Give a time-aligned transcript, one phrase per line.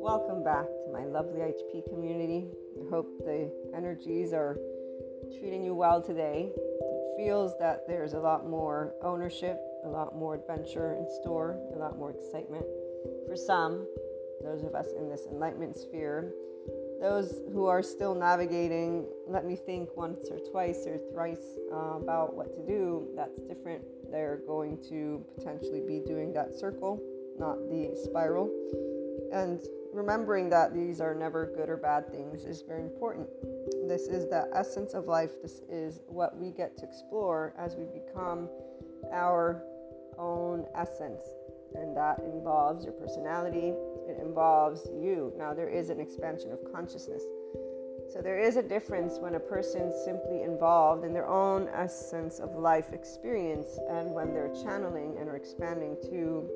[0.00, 2.48] Welcome back to my lovely HP community.
[2.80, 4.56] I hope the energies are
[5.38, 6.50] treating you well today.
[6.54, 11.78] It feels that there's a lot more ownership, a lot more adventure in store, a
[11.78, 12.64] lot more excitement.
[13.28, 13.86] For some,
[14.42, 16.32] those of us in this enlightenment sphere,
[17.02, 22.34] those who are still navigating, let me think once or twice or thrice uh, about
[22.34, 23.82] what to do, that's different.
[24.10, 27.02] They're going to potentially be doing that circle,
[27.38, 28.50] not the spiral.
[29.32, 29.60] And
[29.92, 33.28] remembering that these are never good or bad things is very important.
[33.88, 35.30] This is the essence of life.
[35.42, 38.48] This is what we get to explore as we become
[39.12, 39.62] our
[40.18, 41.22] own essence.
[41.74, 43.74] And that involves your personality,
[44.08, 45.32] it involves you.
[45.36, 47.22] Now, there is an expansion of consciousness.
[48.08, 52.54] So, there is a difference when a person's simply involved in their own essence of
[52.56, 56.48] life experience and when they're channeling and are expanding to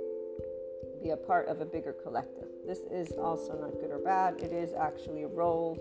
[1.02, 2.48] be a part of a bigger collective.
[2.66, 5.78] This is also not good or bad, it is actually a role,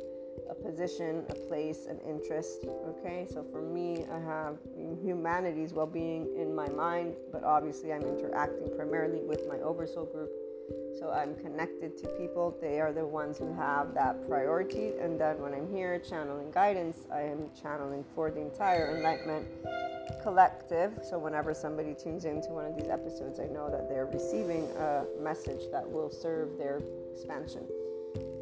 [0.50, 2.66] a position, a place, an interest.
[2.88, 4.58] Okay, so for me, I have
[5.02, 10.32] humanity's well being in my mind, but obviously, I'm interacting primarily with my oversoul group
[10.98, 12.58] so I'm connected to people.
[12.62, 14.94] They are the ones who have that priority.
[15.00, 19.48] And then when I'm here channeling guidance, I am channeling for the entire enlightenment
[20.24, 21.00] collective.
[21.08, 25.06] So whenever somebody tunes into one of these episodes, I know that they're receiving a
[25.22, 27.66] message that will serve their expansion.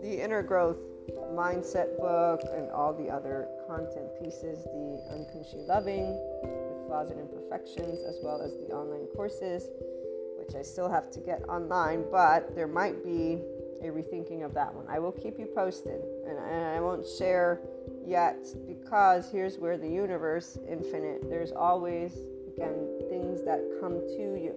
[0.01, 0.77] The inner growth
[1.33, 7.99] mindset book and all the other content pieces, the unconscious loving with flaws and imperfections,
[8.07, 9.69] as well as the online courses
[10.47, 13.41] which I still have to get online, but there might be
[13.81, 14.85] a rethinking of that one.
[14.89, 17.59] I will keep you posted and, and I won't share
[18.05, 22.13] yet because here's where the universe infinite there's always
[22.47, 24.55] again things that come to you.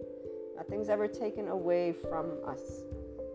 [0.57, 2.85] Nothing's ever taken away from us.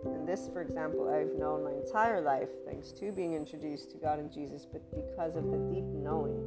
[0.05, 4.19] And this for example i've known my entire life thanks to being introduced to god
[4.19, 6.41] and jesus but because of the deep knowing.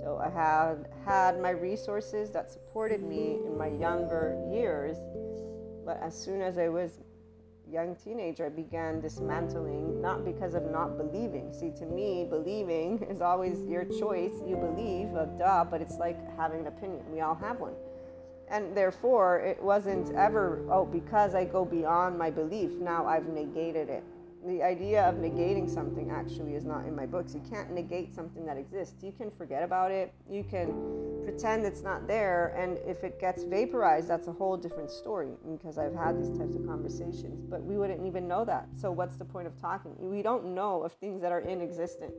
[0.00, 4.98] So i had had my resources that supported me in my younger years
[5.88, 6.98] but as soon as I was
[7.66, 11.50] young teenager, I began dismantling, not because of not believing.
[11.50, 14.34] See, to me, believing is always your choice.
[14.46, 17.10] You believe, uh, duh, but it's like having an opinion.
[17.10, 17.72] We all have one.
[18.50, 23.88] And therefore, it wasn't ever, oh, because I go beyond my belief, now I've negated
[23.88, 24.04] it
[24.46, 27.34] the idea of negating something actually is not in my books.
[27.34, 29.02] You can't negate something that exists.
[29.02, 30.12] You can forget about it.
[30.30, 32.54] You can pretend it's not there.
[32.56, 36.54] And if it gets vaporized, that's a whole different story because I've had these types
[36.54, 37.44] of conversations.
[37.48, 38.68] But we wouldn't even know that.
[38.76, 39.94] So, what's the point of talking?
[39.98, 42.14] We don't know of things that are inexistent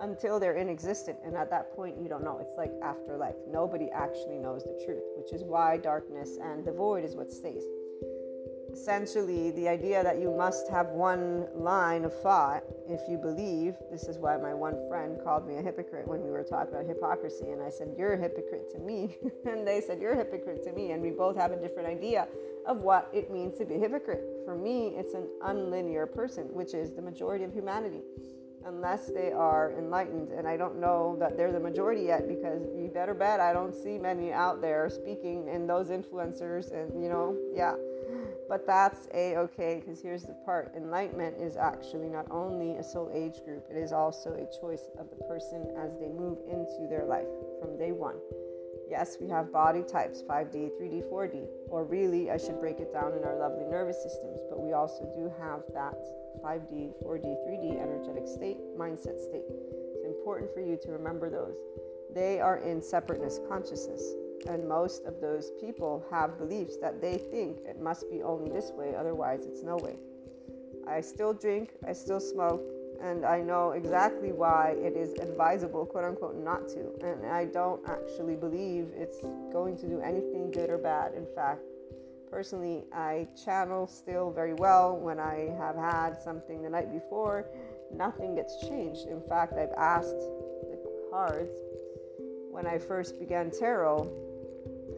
[0.00, 1.18] until they're inexistent.
[1.24, 2.38] And at that point, you don't know.
[2.38, 3.34] It's like afterlife.
[3.50, 7.64] Nobody actually knows the truth, which is why darkness and the void is what stays
[8.78, 14.04] essentially the idea that you must have one line of thought if you believe this
[14.04, 17.50] is why my one friend called me a hypocrite when we were talking about hypocrisy
[17.50, 19.16] and i said you're a hypocrite to me.
[19.50, 22.28] And they said you're a hypocrite to me and we both have a different idea
[22.66, 24.22] of what it means to be a hypocrite.
[24.44, 28.02] For me it's an unlinear person which is the majority of humanity
[28.66, 30.30] unless they are enlightened.
[30.30, 33.74] And i don't know that they're the majority yet because you better bet i don't
[33.74, 37.74] see many out there speaking in those influencers and you know yeah
[38.48, 43.10] but that's a okay because here's the part enlightenment is actually not only a soul
[43.14, 47.04] age group, it is also a choice of the person as they move into their
[47.04, 47.28] life
[47.60, 48.16] from day one.
[48.90, 53.12] Yes, we have body types 5D, 3D, 4D, or really, I should break it down
[53.12, 56.00] in our lovely nervous systems, but we also do have that
[56.42, 59.44] 5D, 4D, 3D energetic state, mindset state.
[59.92, 61.56] It's important for you to remember those.
[62.14, 64.02] They are in separateness consciousness.
[64.46, 68.70] And most of those people have beliefs that they think it must be only this
[68.70, 69.96] way, otherwise, it's no way.
[70.86, 72.62] I still drink, I still smoke,
[73.02, 76.92] and I know exactly why it is advisable, quote unquote, not to.
[77.04, 79.20] And I don't actually believe it's
[79.52, 81.14] going to do anything good or bad.
[81.14, 81.60] In fact,
[82.30, 87.46] personally, I channel still very well when I have had something the night before.
[87.92, 89.06] Nothing gets changed.
[89.06, 90.78] In fact, I've asked the
[91.10, 91.52] cards
[92.50, 94.10] when I first began tarot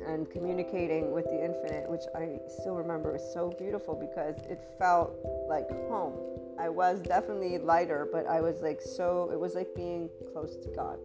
[0.07, 5.17] and communicating with the infinite, which I still remember was so beautiful because it felt
[5.49, 6.15] like home.
[6.59, 10.69] I was definitely lighter, but I was like so, it was like being close to
[10.71, 10.99] God.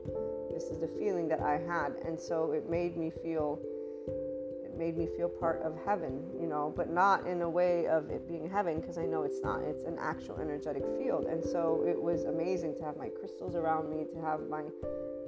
[0.51, 1.95] This is the feeling that I had.
[2.05, 3.59] And so it made me feel
[4.77, 8.27] made me feel part of heaven, you know, but not in a way of it
[8.27, 9.61] being heaven because I know it's not.
[9.61, 11.25] It's an actual energetic field.
[11.25, 14.63] And so it was amazing to have my crystals around me, to have my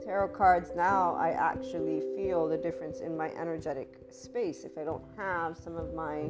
[0.04, 0.72] tarot cards.
[0.76, 5.76] Now I actually feel the difference in my energetic space if I don't have some
[5.76, 6.24] of my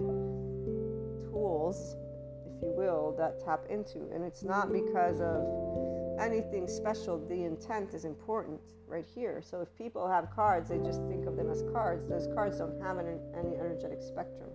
[1.29, 1.95] tools,
[2.45, 4.09] if you will, that tap into.
[4.13, 5.86] And it's not because of
[6.19, 9.41] anything special, the intent is important right here.
[9.41, 12.07] So if people have cards, they just think of them as cards.
[12.07, 14.49] Those cards don't have any, any energetic spectrum.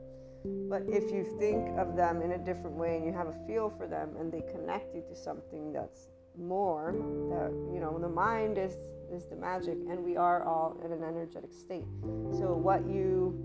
[0.45, 3.71] But if you think of them in a different way and you have a feel
[3.71, 6.95] for them and they connect you to something that's more,
[7.31, 8.77] that you know, the mind is
[9.13, 11.85] is the magic and we are all in an energetic state.
[12.33, 13.37] So what you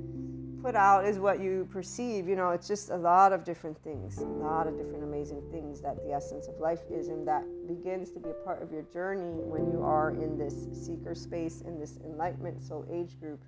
[0.62, 2.28] put out is what you perceive.
[2.28, 5.82] You know, it's just a lot of different things, a lot of different amazing things
[5.82, 8.84] that the essence of life is, and that begins to be a part of your
[8.84, 13.42] journey when you are in this seeker space, in this enlightenment soul age group.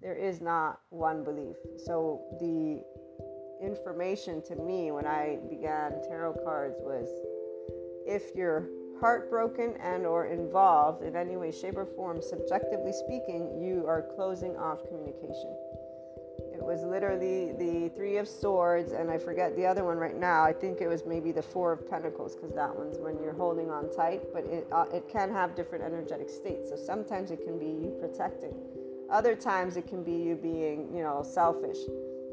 [0.00, 1.56] There is not one belief.
[1.84, 2.82] So the
[3.62, 7.08] information to me when I began tarot cards was
[8.06, 8.68] if you're
[9.00, 14.56] heartbroken and or involved in any way shape or form subjectively speaking you are closing
[14.56, 15.54] off communication
[16.70, 20.44] was literally the Three of Swords, and I forget the other one right now.
[20.44, 23.70] I think it was maybe the Four of Pentacles, because that one's when you're holding
[23.70, 26.68] on tight, but it, uh, it can have different energetic states.
[26.68, 28.54] So sometimes it can be you protecting,
[29.10, 31.78] other times it can be you being, you know, selfish.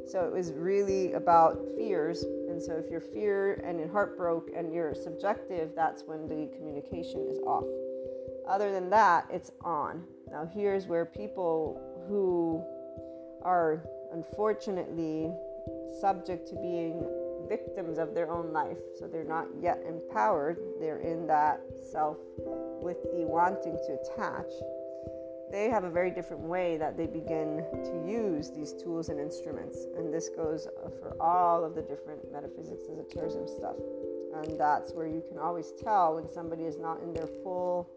[0.06, 2.24] So it was really about fears.
[2.48, 7.26] And so if you're fear and in heartbroken and you're subjective, that's when the communication
[7.28, 7.66] is off.
[8.48, 10.04] Other than that, it's on.
[10.30, 12.64] Now, here's where people who
[13.44, 15.32] are unfortunately
[16.00, 17.06] subject to being
[17.48, 18.78] victims of their own life.
[19.00, 20.58] So they're not yet empowered.
[20.80, 21.62] They're in that
[21.92, 22.18] self
[22.82, 24.52] with the wanting to attach.
[25.50, 29.86] They have a very different way that they begin to use these tools and instruments.
[29.96, 30.68] And this goes
[31.00, 33.76] for all of the different metaphysics, esotericism stuff.
[34.36, 37.90] And that's where you can always tell when somebody is not in their full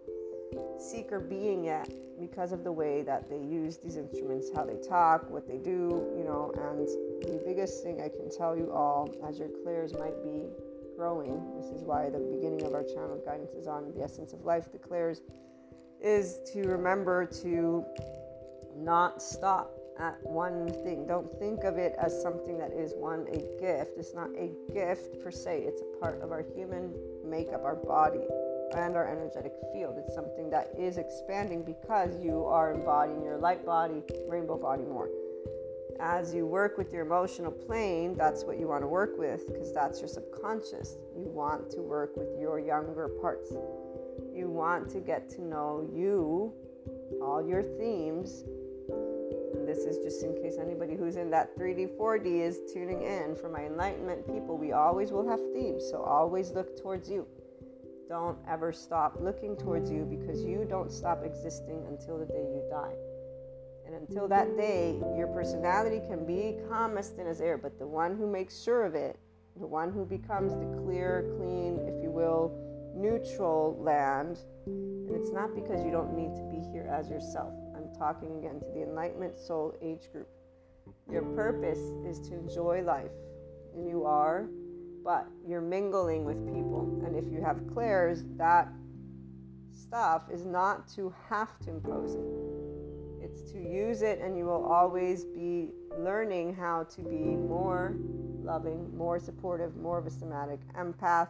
[0.78, 1.88] seeker being yet
[2.20, 6.06] because of the way that they use these instruments, how they talk, what they do,
[6.16, 6.52] you know.
[6.56, 6.86] And
[7.22, 10.44] the biggest thing I can tell you all, as your clairs might be
[10.96, 14.44] growing, this is why the beginning of our channel guidance is on the essence of
[14.44, 15.22] life, the clairs,
[16.00, 17.84] is to remember to
[18.76, 21.06] not stop at one thing.
[21.06, 23.98] Don't think of it as something that is one a gift.
[23.98, 25.64] It's not a gift per se.
[25.66, 26.94] It's a part of our human
[27.24, 28.26] makeup, our body
[28.74, 29.96] and our energetic field.
[29.98, 35.08] It's something that is expanding because you are embodying your light body, rainbow body more.
[35.98, 39.72] As you work with your emotional plane, that's what you want to work with because
[39.72, 40.96] that's your subconscious.
[41.14, 43.52] You want to work with your younger parts.
[44.32, 46.54] You want to get to know you,
[47.22, 48.44] all your themes.
[49.54, 53.36] And this is just in case anybody who's in that 3D, 4D is tuning in.
[53.36, 55.84] For my enlightenment people, we always will have themes.
[55.90, 57.26] So always look towards you
[58.10, 62.60] don't ever stop looking towards you because you don't stop existing until the day you
[62.68, 62.96] die.
[63.86, 67.86] And until that day, your personality can be calm as thin as air, but the
[67.86, 69.16] one who makes sure of it,
[69.60, 72.52] the one who becomes the clear, clean, if you will,
[72.96, 77.54] neutral land, and it's not because you don't need to be here as yourself.
[77.76, 80.28] I'm talking again to the Enlightenment Soul Age Group.
[81.08, 83.12] Your purpose is to enjoy life,
[83.76, 84.48] and you are
[85.04, 87.02] but you're mingling with people.
[87.04, 88.68] And if you have clairs, that
[89.72, 94.64] stuff is not to have to impose it, it's to use it, and you will
[94.64, 97.96] always be learning how to be more
[98.42, 101.28] loving, more supportive, more of a somatic empath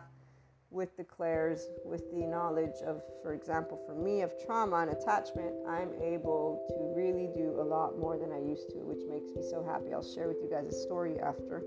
[0.71, 5.53] with the clairs, with the knowledge of, for example, for me, of trauma and attachment,
[5.69, 9.43] I'm able to really do a lot more than I used to, which makes me
[9.43, 9.93] so happy.
[9.93, 11.65] I'll share with you guys a story after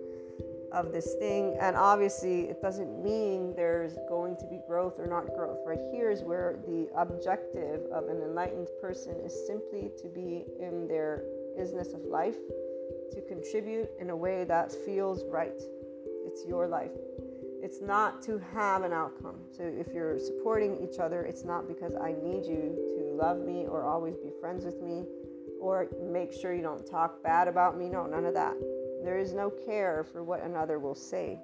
[0.73, 1.55] of this thing.
[1.61, 5.59] And obviously, it doesn't mean there's going to be growth or not growth.
[5.65, 10.87] Right here is where the objective of an enlightened person is simply to be in
[10.87, 11.23] their
[11.59, 12.37] isness of life,
[13.11, 15.61] to contribute in a way that feels right.
[16.25, 16.91] It's your life.
[17.61, 19.37] It's not to have an outcome.
[19.55, 23.67] So if you're supporting each other, it's not because I need you to love me
[23.67, 25.05] or always be friends with me
[25.61, 27.87] or make sure you don't talk bad about me.
[27.87, 28.53] No, none of that.
[29.03, 31.39] There is no care for what another will say.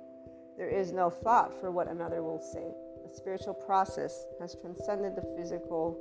[0.57, 2.71] There is no thought for what another will say.
[3.05, 5.97] The spiritual process has transcended the physical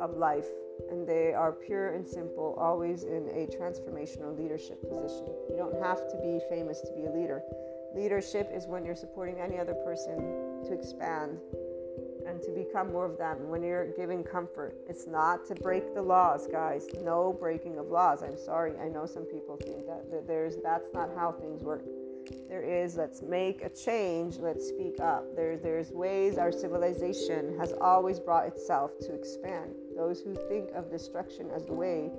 [0.00, 0.46] of life,
[0.90, 5.26] and they are pure and simple, always in a transformational leadership position.
[5.50, 7.42] You don't have to be famous to be a leader.
[7.94, 10.16] Leadership is when you're supporting any other person
[10.64, 11.38] to expand
[12.38, 14.76] and to become more of them when you're giving comfort.
[14.88, 16.86] It's not to break the laws, guys.
[17.02, 18.22] No breaking of laws.
[18.22, 18.72] I'm sorry.
[18.78, 21.82] I know some people think that, that there's that's not how things work.
[22.48, 25.24] There is let's make a change, let's speak up.
[25.34, 29.74] There's there's ways our civilization has always brought itself to expand.
[29.98, 32.12] Those who think of destruction as the way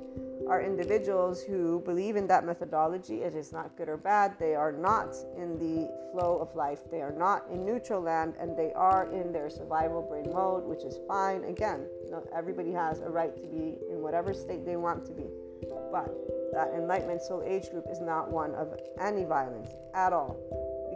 [0.49, 3.21] are individuals who believe in that methodology.
[3.21, 4.35] It is not good or bad.
[4.37, 6.79] They are not in the flow of life.
[6.91, 10.83] They are not in neutral land and they are in their survival brain mode, which
[10.83, 11.45] is fine.
[11.45, 11.85] Again,
[12.35, 15.27] everybody has a right to be in whatever state they want to be.
[15.89, 16.13] But
[16.51, 20.35] that Enlightenment Soul Age group is not one of any violence at all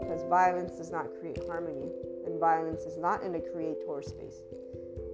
[0.01, 1.87] because violence does not create harmony
[2.25, 4.41] and violence is not in a creator space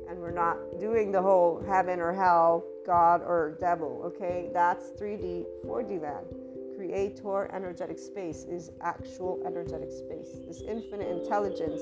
[0.10, 4.50] and we're not doing the whole heaven or hell, God or devil, okay?
[4.51, 6.25] That's 3D, 4D land.
[6.75, 10.39] Creator energetic space is actual energetic space.
[10.48, 11.82] This infinite intelligence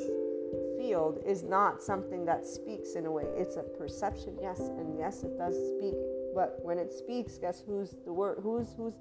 [0.77, 3.25] field is not something that speaks in a way.
[3.35, 5.95] It's a perception, yes, and yes, it does speak.
[6.35, 8.39] But when it speaks, guess who's the word?
[8.43, 8.93] Who's who's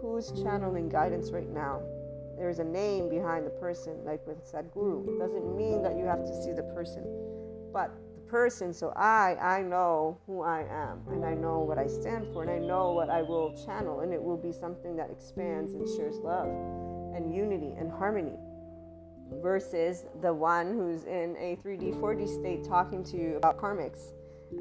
[0.00, 1.80] who's channeling guidance right now?
[2.36, 5.06] There's a name behind the person, like with Sadhguru.
[5.08, 7.04] It doesn't mean that you have to see the person,
[7.72, 7.94] but
[8.28, 12.42] person so i i know who i am and i know what i stand for
[12.42, 15.86] and i know what i will channel and it will be something that expands and
[15.96, 16.48] shares love
[17.14, 18.36] and unity and harmony
[19.42, 24.12] versus the one who's in a 3d 4d state talking to you about karmics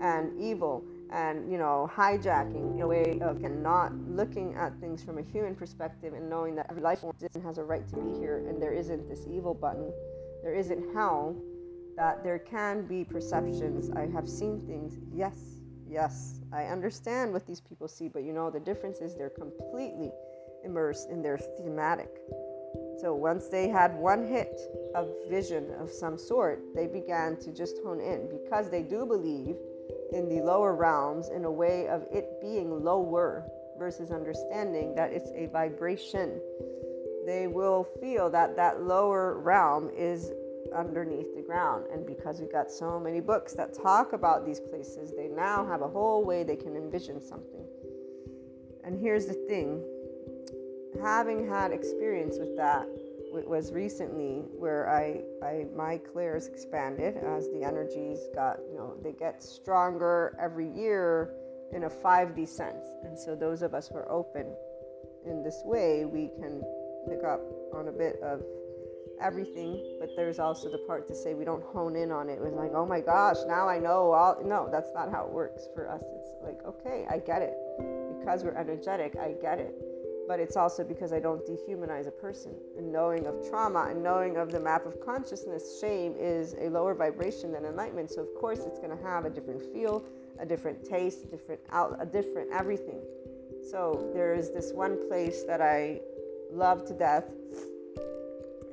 [0.02, 5.18] and evil and you know hijacking in a way of not looking at things from
[5.18, 8.46] a human perspective and knowing that every life form has a right to be here
[8.48, 9.92] and there isn't this evil button.
[10.44, 11.36] There isn't hell
[11.98, 13.90] that there can be perceptions.
[13.92, 14.98] I have seen things.
[15.14, 19.30] Yes, yes, I understand what these people see, but you know, the difference is they're
[19.30, 20.12] completely
[20.64, 22.10] immersed in their thematic.
[23.00, 24.60] So once they had one hit
[24.96, 29.56] of vision of some sort, they began to just hone in because they do believe
[30.12, 33.46] in the lower realms in a way of it being lower
[33.78, 36.40] versus understanding that it's a vibration.
[37.26, 40.32] They will feel that that lower realm is
[40.76, 41.86] underneath the ground.
[41.92, 45.82] And because we've got so many books that talk about these places, they now have
[45.82, 47.66] a whole way they can envision something.
[48.84, 49.84] And here's the thing
[51.02, 52.88] having had experience with that
[53.44, 59.12] was recently where I, I my clairs expanded as the energies got you know they
[59.12, 61.34] get stronger every year
[61.74, 64.46] in a 5D sense and so those of us who are open
[65.26, 66.64] in this way we can
[67.10, 67.42] pick up
[67.74, 68.42] on a bit of
[69.20, 72.34] everything, but there's also the part to say we don't hone in on it.
[72.34, 74.42] It was like, oh my gosh, now I know all.
[74.44, 76.02] No, that's not how it works for us.
[76.02, 77.56] It's like, okay, I get it.
[78.20, 79.74] Because we're energetic, I get it.
[80.28, 82.54] But it's also because I don't dehumanize a person.
[82.78, 86.96] And knowing of trauma and knowing of the map of consciousness, shame is a lower
[86.96, 88.10] vibration than enlightenment.
[88.10, 90.04] So, of course, it's going to have a different feel,
[90.40, 93.02] a different taste, different out, a different everything.
[93.70, 96.02] So, there is this one place that I
[96.52, 97.26] love to death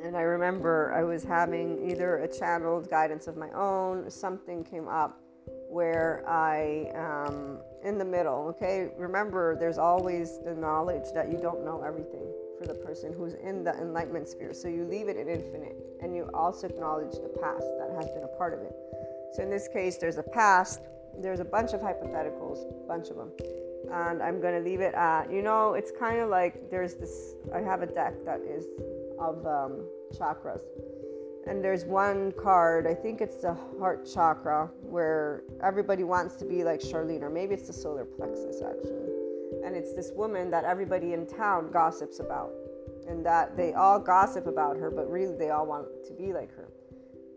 [0.02, 4.88] and I remember I was having either a channeled guidance of my own, something came
[4.88, 5.21] up
[5.68, 8.90] where I, um, in the middle, okay?
[8.99, 12.26] Remember, there's always the knowledge that you don't know everything
[12.59, 14.52] for the person who's in the enlightenment sphere.
[14.52, 18.25] So you leave it in infinite and you also acknowledge the past that has been
[18.25, 18.75] a part of it.
[19.32, 20.80] So in this case, there's a past,
[21.18, 23.30] there's a bunch of hypotheticals, a bunch of them.
[23.90, 27.35] And I'm going to leave it at, you know, it's kind of like there's this,
[27.54, 28.66] I have a deck that is
[29.23, 30.62] of um, chakras.
[31.47, 36.62] And there's one card, I think it's the heart chakra, where everybody wants to be
[36.62, 39.09] like Charlene, or maybe it's the solar plexus actually.
[39.64, 42.52] And it's this woman that everybody in town gossips about,
[43.09, 46.55] and that they all gossip about her, but really they all want to be like
[46.55, 46.69] her.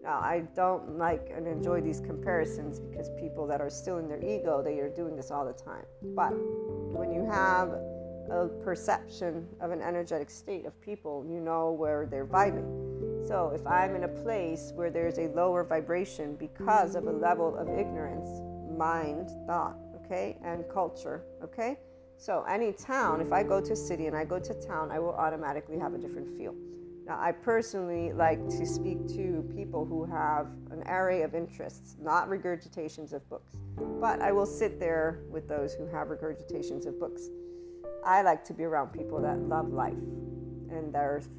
[0.04, 4.24] Now, I don't like and enjoy these comparisons because people that are still in their
[4.24, 5.86] ego, they are doing this all the time.
[6.16, 6.30] But
[6.94, 7.70] when you have
[8.30, 13.28] a perception of an energetic state of people, you know where they're vibing.
[13.28, 17.56] So if I'm in a place where there's a lower vibration because of a level
[17.58, 18.30] of ignorance,
[18.78, 21.78] mind, thought, okay, and culture, okay?
[22.18, 25.00] So any town, if I go to a city and I go to town, I
[25.00, 26.56] will automatically have a different feel.
[27.06, 32.30] Now, I personally like to speak to people who have an array of interests, not
[32.30, 33.54] regurgitations of books,
[34.02, 37.30] but I will sit there with those who have regurgitations of books.
[38.06, 39.94] I like to be around people that love life.
[40.70, 41.30] And there's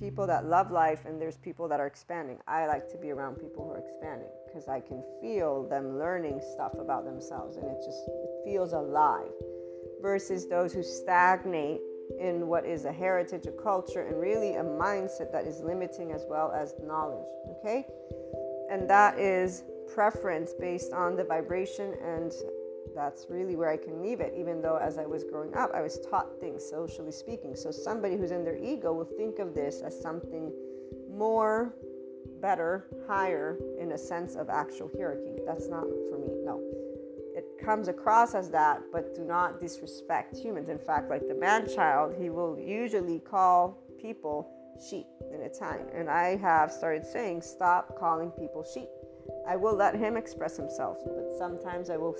[0.00, 2.38] people that love life and there's people that are expanding.
[2.48, 6.40] I like to be around people who are expanding because I can feel them learning
[6.54, 9.30] stuff about themselves and it just it feels alive
[10.00, 11.80] versus those who stagnate
[12.18, 16.24] in what is a heritage, a culture, and really a mindset that is limiting as
[16.28, 17.28] well as knowledge.
[17.58, 17.86] Okay?
[18.70, 22.32] And that is preference based on the vibration and
[22.94, 25.82] that's really where I can leave it, even though as I was growing up, I
[25.82, 27.54] was taught things socially speaking.
[27.56, 30.52] So somebody who's in their ego will think of this as something
[31.10, 31.74] more
[32.40, 35.38] better, higher in a sense of actual hierarchy.
[35.46, 36.32] That's not for me.
[36.44, 36.60] No.
[37.34, 40.68] It comes across as that, but do not disrespect humans.
[40.68, 44.50] In fact, like the man child, he will usually call people
[44.88, 45.86] sheep in Italian.
[45.94, 48.88] And I have started saying, stop calling people sheep.
[49.46, 52.16] I will let him express himself, but sometimes I will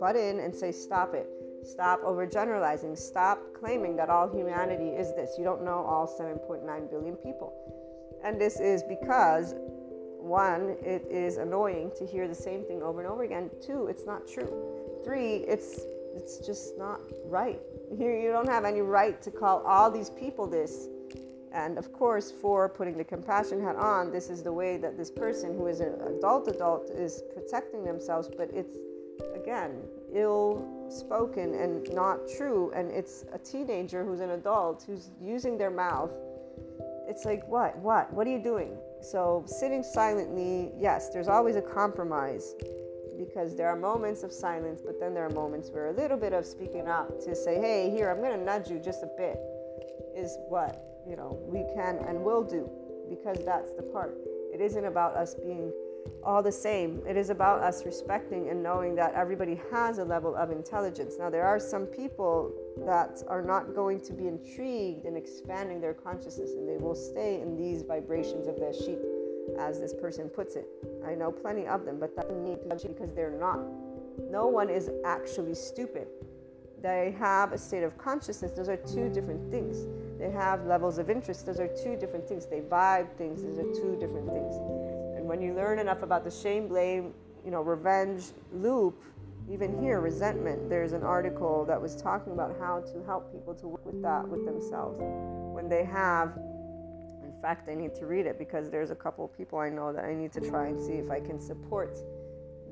[0.00, 1.28] butt in and say, stop it.
[1.64, 2.96] Stop overgeneralizing.
[2.96, 5.36] Stop claiming that all humanity is this.
[5.38, 7.52] You don't know all 7.9 billion people.
[8.24, 9.54] And this is because,
[10.18, 13.50] one, it is annoying to hear the same thing over and over again.
[13.64, 14.50] Two, it's not true.
[15.04, 15.80] Three, it's
[16.14, 17.60] it's just not right.
[17.98, 20.88] You, you don't have any right to call all these people this.
[21.52, 25.10] And of course, for putting the compassion hat on, this is the way that this
[25.10, 28.74] person who is an adult adult is protecting themselves, but it's
[29.34, 35.58] again ill spoken and not true and it's a teenager who's an adult who's using
[35.58, 36.12] their mouth.
[37.08, 38.76] It's like what what what are you doing?
[39.00, 42.54] So sitting silently yes there's always a compromise
[43.18, 46.32] because there are moments of silence but then there are moments where a little bit
[46.32, 49.38] of speaking up to say hey here i'm going to nudge you just a bit
[50.16, 52.68] is what you know we can and will do
[53.08, 54.16] because that's the part.
[54.52, 55.72] It isn't about us being
[56.22, 57.02] all the same.
[57.06, 61.16] It is about us respecting and knowing that everybody has a level of intelligence.
[61.18, 62.52] Now, there are some people
[62.86, 67.40] that are not going to be intrigued in expanding their consciousness and they will stay
[67.40, 68.98] in these vibrations of their sheep,
[69.58, 70.66] as this person puts it.
[71.06, 73.60] I know plenty of them, but that mean because they're not.
[74.30, 76.08] No one is actually stupid.
[76.80, 78.52] They have a state of consciousness.
[78.52, 79.86] Those are two different things.
[80.18, 81.46] They have levels of interest.
[81.46, 82.46] Those are two different things.
[82.46, 83.42] They vibe things.
[83.42, 84.54] Those are two different things.
[85.24, 87.14] And when you learn enough about the shame, blame,
[87.46, 89.02] you know, revenge loop,
[89.50, 93.66] even here, resentment, there's an article that was talking about how to help people to
[93.66, 96.36] work with that with themselves when they have.
[97.22, 99.94] In fact, I need to read it because there's a couple of people I know
[99.94, 101.96] that I need to try and see if I can support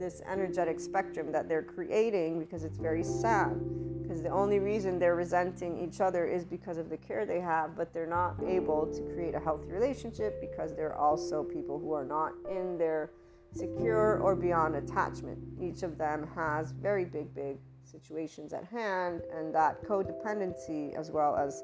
[0.03, 3.55] this energetic spectrum that they're creating because it's very sad
[4.03, 7.77] because the only reason they're resenting each other is because of the care they have,
[7.77, 12.05] but they're not able to create a healthy relationship because they're also people who are
[12.05, 13.13] not in their
[13.53, 15.39] secure or beyond attachment.
[15.61, 21.37] Each of them has very big, big situations at hand, and that codependency as well
[21.37, 21.63] as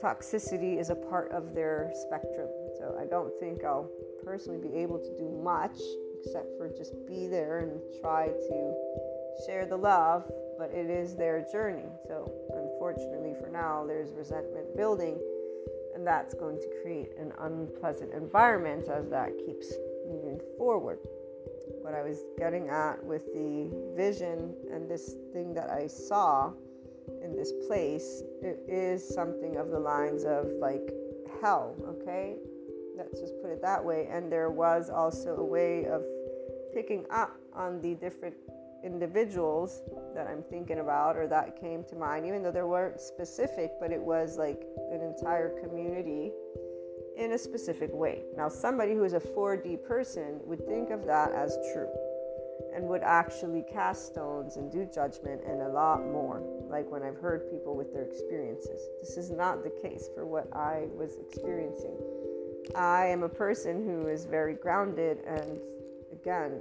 [0.00, 2.48] toxicity is a part of their spectrum.
[2.78, 3.90] So I don't think I'll
[4.24, 5.78] personally be able to do much
[6.24, 8.74] except for just be there and try to
[9.46, 10.24] share the love
[10.62, 11.88] but it is their journey.
[12.06, 15.18] So, unfortunately, for now, there's resentment building,
[15.92, 19.72] and that's going to create an unpleasant environment as that keeps
[20.06, 20.98] moving forward.
[21.80, 26.52] What I was getting at with the vision and this thing that I saw
[27.24, 30.92] in this place, it is something of the lines of like
[31.40, 32.36] hell, okay?
[32.96, 34.08] Let's just put it that way.
[34.08, 36.04] And there was also a way of
[36.74, 38.34] picking up on the different
[38.84, 39.82] individuals
[40.14, 43.92] that I'm thinking about or that came to mind, even though they weren't specific, but
[43.92, 46.32] it was like an entire community
[47.16, 48.22] in a specific way.
[48.36, 51.88] Now, somebody who is a 4D person would think of that as true
[52.74, 57.18] and would actually cast stones and do judgment and a lot more, like when I've
[57.18, 58.80] heard people with their experiences.
[59.00, 61.98] This is not the case for what I was experiencing.
[62.74, 65.60] I am a person who is very grounded and,
[66.22, 66.60] again,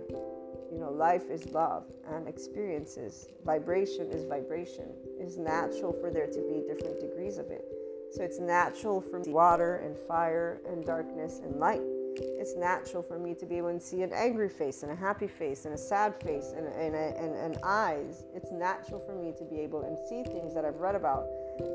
[0.71, 3.27] you know, life is love and experiences.
[3.45, 4.85] Vibration is vibration.
[5.19, 7.63] It's natural for there to be different degrees of it.
[8.11, 11.81] So it's natural for me water and fire and darkness and light.
[12.17, 15.27] It's natural for me to be able to see an angry face and a happy
[15.27, 18.25] face and a sad face and, and, and, and eyes.
[18.33, 21.25] It's natural for me to be able to see things that I've read about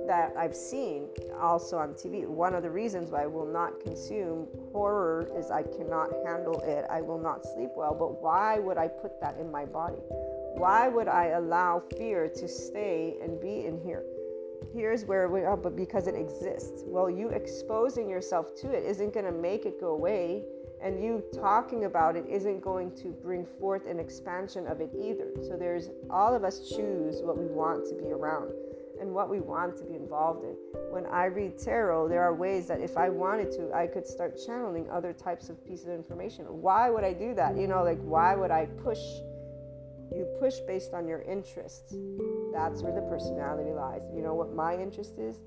[0.06, 1.08] that I've seen
[1.40, 2.26] also on TV.
[2.26, 6.86] One of the reasons why I will not consume horror is I cannot handle it.
[6.90, 7.94] I will not sleep well.
[7.94, 9.98] But why would I put that in my body?
[10.56, 14.04] Why would I allow fear to stay and be in here?
[14.72, 16.82] Here's where we are, but because it exists.
[16.86, 20.44] Well, you exposing yourself to it isn't going to make it go away.
[20.82, 25.30] And you talking about it isn't going to bring forth an expansion of it either.
[25.42, 28.52] So there's all of us choose what we want to be around
[29.00, 30.56] and what we want to be involved in.
[30.90, 34.38] When I read tarot, there are ways that if I wanted to, I could start
[34.44, 36.44] channeling other types of pieces of information.
[36.46, 37.56] Why would I do that?
[37.56, 39.00] You know, like why would I push?
[40.14, 41.94] You push based on your interests.
[42.52, 44.02] That's where the personality lies.
[44.14, 45.40] You know what my interest is?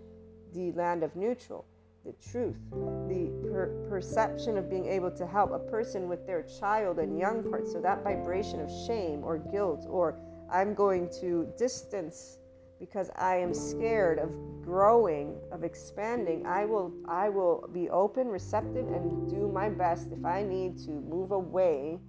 [0.54, 1.66] The land of neutral,
[2.06, 7.00] the truth, the per- perception of being able to help a person with their child
[7.00, 7.72] and young parts.
[7.72, 10.20] So that vibration of shame or guilt, or
[10.52, 12.38] I'm going to distance
[12.80, 14.32] because I am scared of
[14.64, 20.24] growing, of expanding, I will I will be open, receptive and do my best if
[20.24, 22.00] I need to move away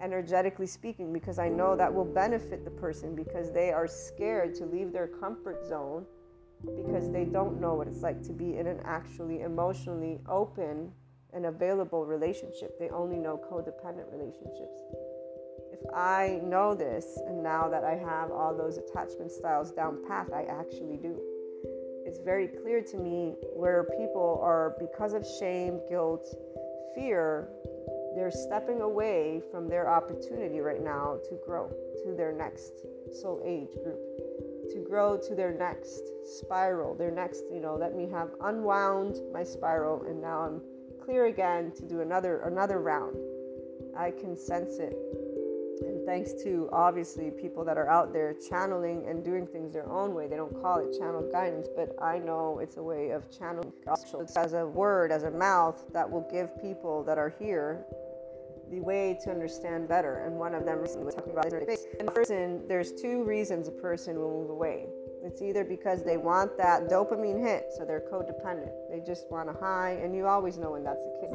[0.00, 4.66] energetically speaking because I know that will benefit the person because they are scared to
[4.66, 6.04] leave their comfort zone
[6.76, 10.90] because they don't know what it's like to be in an actually emotionally open
[11.32, 12.78] and available relationship.
[12.78, 14.80] They only know codependent relationships.
[15.78, 20.28] If I know this, and now that I have all those attachment styles down pat,
[20.34, 21.20] I actually do.
[22.06, 26.26] It's very clear to me where people are, because of shame, guilt,
[26.94, 27.48] fear,
[28.14, 31.68] they're stepping away from their opportunity right now to grow
[32.04, 34.00] to their next soul age group
[34.70, 39.44] to grow to their next spiral, their next, you know, let me have unwound my
[39.44, 40.60] spiral and now I'm
[41.04, 43.16] clear again to do another another round.
[43.96, 44.96] I can sense it.
[46.06, 50.28] Thanks to obviously people that are out there channeling and doing things their own way.
[50.28, 53.72] They don't call it channeled guidance, but I know it's a way of channeling
[54.36, 57.84] as a word, as a mouth that will give people that are here
[58.70, 60.24] the way to understand better.
[60.24, 61.86] And one of them recently was talking about space.
[61.98, 64.86] And person, there's two reasons a person will move away.
[65.24, 68.70] It's either because they want that dopamine hit, so they're codependent.
[68.90, 71.32] They just want a high, and you always know when that's the case.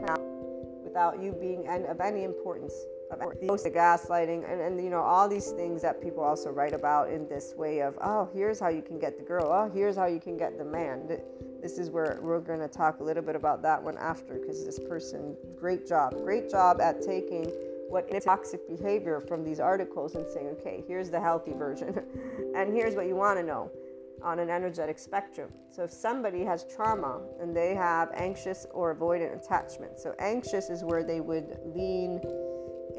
[0.81, 2.73] Without you being of any importance
[3.65, 7.27] of gaslighting and, and you know all these things that people also write about in
[7.27, 9.51] this way of oh here's how you can get the girl.
[9.51, 11.07] Oh here's how you can get the man.
[11.61, 14.65] This is where we're going to talk a little bit about that one after because
[14.65, 17.45] this person great job great job at taking
[17.89, 21.99] what toxic behavior from these articles and saying okay here's the healthy version.
[22.53, 23.71] And here's what you want to know
[24.23, 25.51] on an energetic spectrum.
[25.71, 30.83] So, if somebody has trauma and they have anxious or avoidant attachment, so anxious is
[30.83, 32.19] where they would lean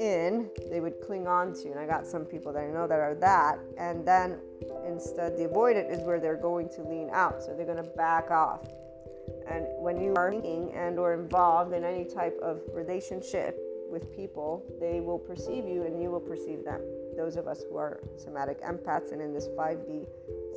[0.02, 1.70] in, they would cling on to.
[1.70, 3.60] And I got some people that I know that are that.
[3.78, 4.38] And then
[4.86, 7.42] instead, the avoidant is where they're going to lean out.
[7.42, 8.66] So they're going to back off.
[9.48, 13.58] And when you are thinking and or involved in any type of relationship
[13.90, 16.80] with people, they will perceive you and you will perceive them.
[17.16, 20.06] Those of us who are somatic empaths and in this 5D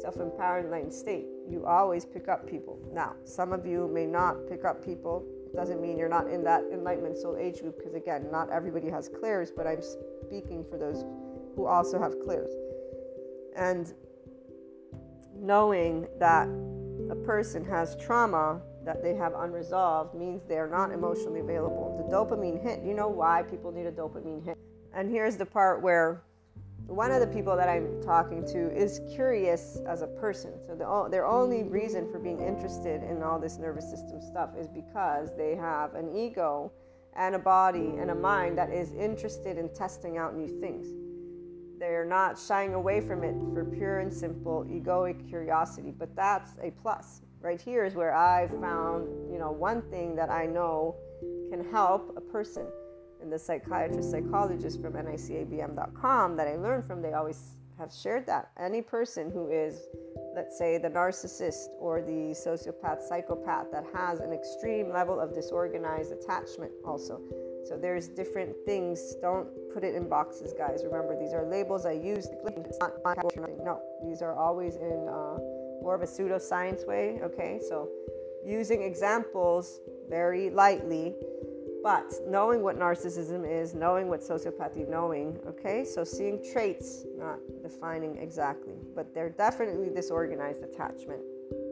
[0.02, 2.80] self-empowered enlightened state, you always pick up people.
[2.92, 6.64] Now, some of you may not pick up people doesn't mean you're not in that
[6.72, 9.82] enlightenment soul age group because again not everybody has clairs but i'm
[10.28, 11.04] speaking for those
[11.56, 12.52] who also have clairs.
[13.56, 13.94] And
[15.36, 16.48] knowing that
[17.10, 22.06] a person has trauma that they have unresolved means they're not emotionally available.
[22.06, 24.58] The dopamine hit you know why people need a dopamine hit?
[24.94, 26.24] And here's the part where
[26.88, 30.54] one of the people that I'm talking to is curious as a person.
[30.66, 34.68] So the, their only reason for being interested in all this nervous system stuff is
[34.68, 36.72] because they have an ego
[37.16, 40.88] and a body and a mind that is interested in testing out new things.
[41.80, 46.72] They're not shying away from it for pure and simple egoic curiosity, but that's a
[46.72, 47.22] plus.
[47.42, 50.96] Right here is where I've found, you know, one thing that I know
[51.50, 52.68] can help a person
[53.26, 58.52] and the psychiatrist psychologist from nicabm.com that I learned from, they always have shared that.
[58.58, 59.88] Any person who is,
[60.36, 66.12] let's say, the narcissist or the sociopath, psychopath that has an extreme level of disorganized
[66.14, 67.20] attachment, also.
[67.68, 69.16] So there's different things.
[69.24, 70.84] Don't put it in boxes, guys.
[70.86, 72.28] Remember, these are labels I use.
[72.46, 73.82] It's not no.
[74.08, 75.40] These are always in uh,
[75.82, 77.20] more of a pseudoscience way.
[77.24, 77.90] Okay, so
[78.46, 81.16] using examples very lightly
[81.86, 85.86] but knowing what narcissism is, knowing what sociopathy, knowing, okay?
[85.86, 91.22] So seeing traits, not defining exactly, but they're definitely disorganized attachment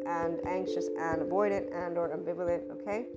[0.06, 3.08] and anxious and avoidant and or ambivalent, okay?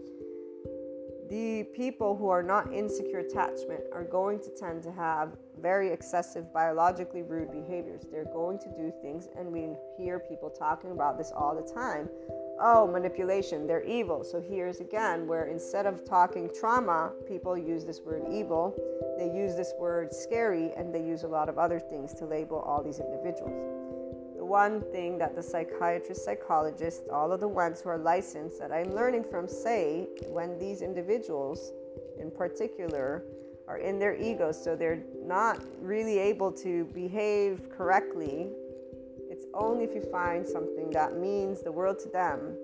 [1.29, 6.51] The people who are not insecure attachment are going to tend to have very excessive
[6.51, 8.07] biologically rude behaviors.
[8.11, 12.09] They're going to do things and we hear people talking about this all the time
[12.61, 14.25] oh, manipulation, they're evil.
[14.25, 18.75] So here's again where instead of talking trauma, people use this word evil,
[19.19, 22.59] they use this word scary, and they use a lot of other things to label
[22.61, 23.53] all these individuals.
[24.37, 28.73] The one thing that the psychiatrists, psychologists, all of the ones who are licensed that
[28.73, 31.73] I'm learning from say when these individuals
[32.21, 33.25] in particular
[33.69, 38.51] are in their egos, so they're not really able to behave correctly
[39.55, 42.57] only if you find something that means the world to them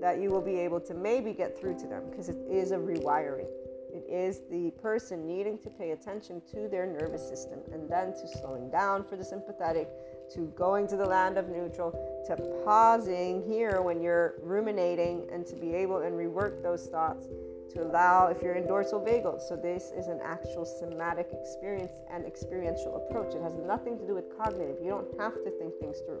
[0.00, 2.76] that you will be able to maybe get through to them because it is a
[2.76, 3.46] rewiring.
[3.94, 8.38] It is the person needing to pay attention to their nervous system and then to
[8.38, 9.88] slowing down for the sympathetic
[10.34, 11.92] to going to the land of neutral,
[12.26, 17.26] to pausing here when you're ruminating, and to be able and rework those thoughts
[17.74, 19.40] to allow if you're in dorsal vagal.
[19.40, 23.34] So this is an actual somatic experience and experiential approach.
[23.34, 24.76] It has nothing to do with cognitive.
[24.82, 26.20] You don't have to think things through.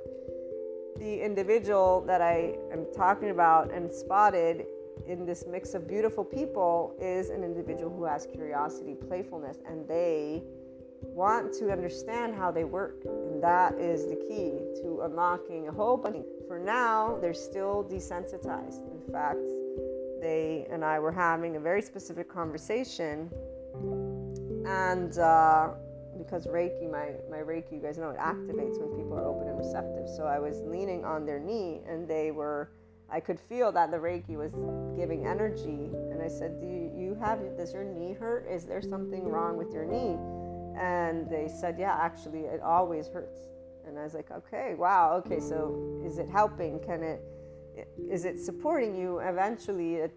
[0.98, 4.66] The individual that I am talking about and spotted
[5.06, 10.42] in this mix of beautiful people is an individual who has curiosity, playfulness, and they
[11.02, 13.02] want to understand how they work.
[13.04, 16.24] And that is the key to unlocking a whole bunch.
[16.46, 18.82] For now, they're still desensitized.
[18.92, 19.40] In fact,
[20.22, 23.30] they and I were having a very specific conversation,
[24.64, 25.70] and uh,
[26.16, 29.58] because Reiki, my, my Reiki, you guys know it activates when people are open and
[29.58, 30.08] receptive.
[30.08, 32.70] So I was leaning on their knee, and they were,
[33.10, 34.52] I could feel that the Reiki was
[34.96, 35.90] giving energy.
[36.10, 38.46] And I said, Do you, you have, does your knee hurt?
[38.48, 40.16] Is there something wrong with your knee?
[40.80, 43.38] And they said, Yeah, actually, it always hurts.
[43.86, 46.78] And I was like, Okay, wow, okay, so is it helping?
[46.80, 47.22] Can it,
[48.10, 49.18] is it supporting you?
[49.18, 50.08] Eventually i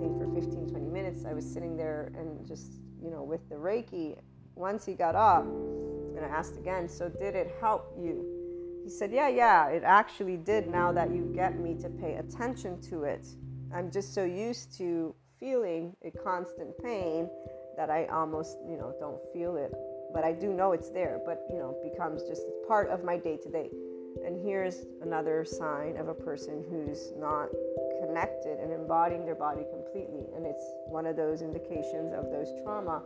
[0.00, 3.54] think for 15 20 minutes i was sitting there and just you know with the
[3.54, 4.16] reiki.
[4.54, 8.24] Once he got up and i asked again so did it help you?
[8.84, 12.80] He said yeah yeah it actually did now that you get me to pay attention
[12.82, 13.26] to it.
[13.74, 17.28] I'm just so used to feeling a constant pain
[17.76, 19.72] that i almost you know don't feel it.
[20.14, 23.36] But i do know it's there but you know becomes just part of my day
[23.36, 23.70] to day
[24.24, 27.48] and here's another sign of a person who's not
[28.00, 30.26] connected and embodying their body completely.
[30.34, 33.02] And it's one of those indications of those trauma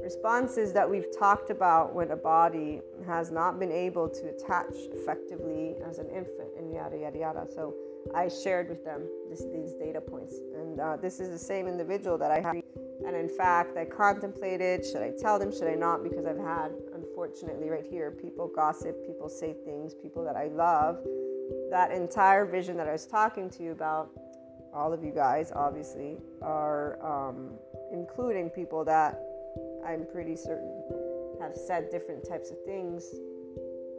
[0.00, 5.74] responses that we've talked about when a body has not been able to attach effectively
[5.88, 7.46] as an infant and yada yada yada.
[7.52, 7.74] So
[8.14, 10.34] I shared with them this, these data points.
[10.54, 12.62] And uh, this is the same individual that I had.
[13.06, 16.02] And in fact, I contemplated should I tell them, should I not?
[16.02, 16.70] Because I've had
[17.18, 21.04] unfortunately, right here, people gossip, people say things, people that I love.
[21.68, 24.10] That entire vision that I was talking to you about,
[24.72, 27.54] all of you guys obviously, are um,
[27.92, 29.20] including people that
[29.84, 30.80] I'm pretty certain
[31.40, 33.12] have said different types of things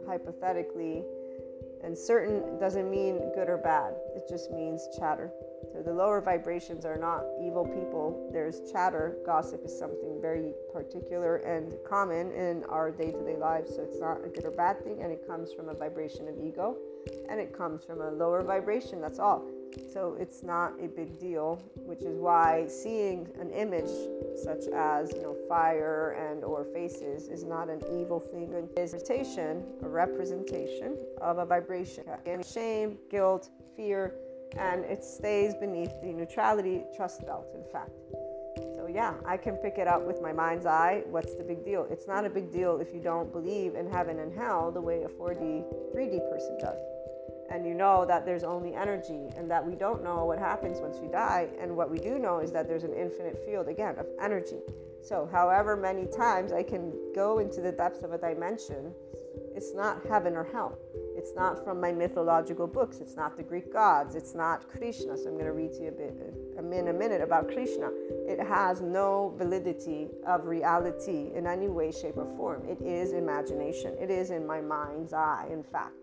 [0.08, 1.04] hypothetically.
[1.84, 5.30] And certain doesn't mean good or bad, it just means chatter.
[5.72, 8.28] So the lower vibrations are not evil people.
[8.32, 9.18] There's chatter.
[9.24, 13.74] Gossip is something very particular and common in our day to day lives.
[13.74, 15.02] So it's not a good or bad thing.
[15.02, 16.76] And it comes from a vibration of ego
[17.28, 19.00] and it comes from a lower vibration.
[19.00, 19.44] That's all.
[19.92, 23.90] So it's not a big deal, which is why seeing an image
[24.42, 28.52] such as you know fire and or faces is not an evil thing.
[28.52, 32.04] It is a representation of a vibration.
[32.26, 34.14] And shame, guilt, fear,
[34.58, 37.92] and it stays beneath the neutrality trust belt, in fact.
[38.76, 41.02] So, yeah, I can pick it up with my mind's eye.
[41.06, 41.86] What's the big deal?
[41.90, 45.02] It's not a big deal if you don't believe in heaven and hell the way
[45.02, 46.78] a 4D, 3D person does.
[47.50, 50.98] And you know that there's only energy and that we don't know what happens once
[50.98, 51.48] we die.
[51.60, 54.60] And what we do know is that there's an infinite field, again, of energy.
[55.02, 58.94] So, however many times I can go into the depths of a dimension,
[59.54, 60.78] it's not heaven or hell.
[61.16, 63.00] It's not from my mythological books.
[63.00, 64.14] It's not the Greek gods.
[64.14, 65.16] It's not Krishna.
[65.16, 66.14] So I'm going to read to you a bit
[66.58, 67.90] in a minute about Krishna.
[68.26, 72.64] It has no validity of reality in any way, shape, or form.
[72.68, 73.96] It is imagination.
[74.00, 75.94] It is in my mind's eye, in fact.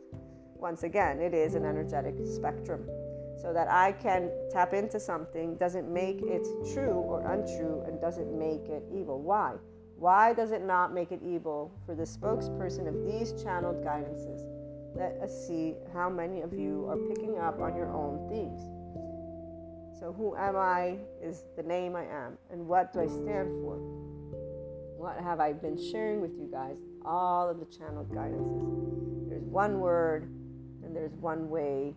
[0.56, 2.88] Once again, it is an energetic spectrum.
[3.42, 8.38] So that I can tap into something doesn't make it true or untrue and doesn't
[8.38, 9.22] make it evil.
[9.22, 9.54] Why?
[9.98, 14.42] Why does it not make it evil for the spokesperson of these channeled guidances?
[14.96, 18.62] Let us see how many of you are picking up on your own themes.
[20.00, 23.78] So, who am I is the name I am, and what do I stand for?
[24.98, 26.78] What have I been sharing with you guys?
[27.04, 29.30] All of the channeled guidances.
[29.30, 30.26] There's one word,
[30.84, 31.96] and there's one way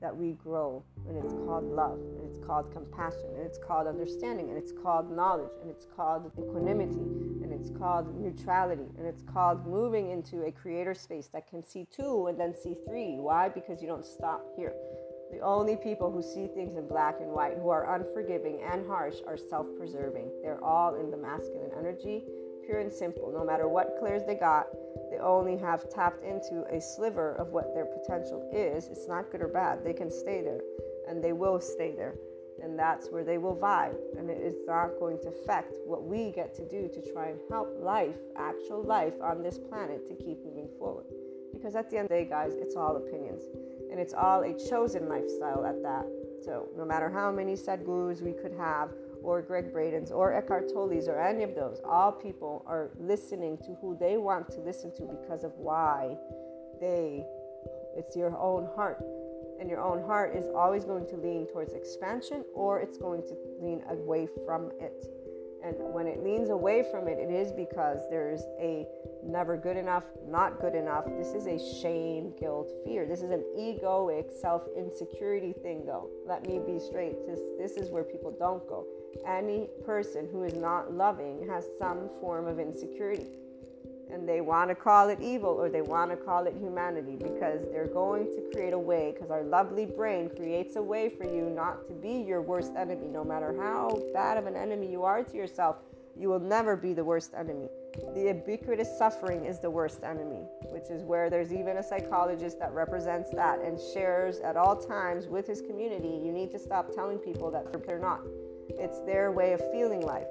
[0.00, 4.48] that we grow, and it's called love, and it's called compassion, and it's called understanding,
[4.48, 7.00] and it's called knowledge, and it's called equanimity,
[7.42, 11.86] and it's called neutrality, and it's called moving into a creator space that can see
[11.94, 13.16] two and then see three.
[13.18, 13.48] Why?
[13.48, 14.74] Because you don't stop here.
[15.30, 19.16] The only people who see things in black and white, who are unforgiving and harsh,
[19.26, 20.30] are self preserving.
[20.42, 22.22] They're all in the masculine energy,
[22.68, 23.32] pure and simple.
[23.32, 24.66] No matter what clairs they got,
[25.10, 28.88] they only have tapped into a sliver of what their potential is.
[28.88, 29.82] It's not good or bad.
[29.82, 30.60] They can stay there
[31.08, 32.14] and they will stay there.
[32.62, 33.96] And that's where they will vibe.
[34.18, 37.38] And it is not going to affect what we get to do to try and
[37.48, 41.06] help life, actual life on this planet, to keep moving forward.
[41.54, 43.44] Because at the end of the day, guys, it's all opinions.
[43.90, 46.04] And it's all a chosen lifestyle at that.
[46.44, 48.90] So no matter how many sadhgurus we could have,
[49.22, 51.80] or Gregg Braden's or Eckhart Tolle's or any of those.
[51.84, 56.16] All people are listening to who they want to listen to because of why
[56.80, 57.24] they,
[57.96, 59.02] it's your own heart.
[59.60, 63.36] And your own heart is always going to lean towards expansion or it's going to
[63.60, 65.04] lean away from it.
[65.64, 68.86] And when it leans away from it, it is because there's a
[69.24, 71.04] never good enough, not good enough.
[71.06, 73.06] This is a shame, guilt, fear.
[73.06, 76.08] This is an egoic, self insecurity thing, though.
[76.26, 77.26] Let me be straight.
[77.26, 78.86] This, this is where people don't go.
[79.26, 83.26] Any person who is not loving has some form of insecurity
[84.12, 87.66] and they want to call it evil or they want to call it humanity because
[87.70, 91.50] they're going to create a way because our lovely brain creates a way for you
[91.50, 93.08] not to be your worst enemy.
[93.08, 95.76] No matter how bad of an enemy you are to yourself
[96.18, 97.68] you will never be the worst enemy.
[98.12, 102.72] The ubiquitous suffering is the worst enemy which is where there's even a psychologist that
[102.72, 107.18] represents that and shares at all times with his community you need to stop telling
[107.18, 108.20] people that they're not.
[108.70, 110.26] It's their way of feeling life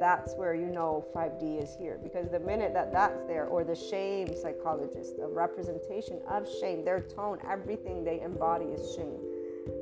[0.00, 1.98] that's where you know 5D is here.
[2.02, 7.00] Because the minute that that's there, or the shame psychologist, the representation of shame, their
[7.00, 9.18] tone, everything they embody is shame.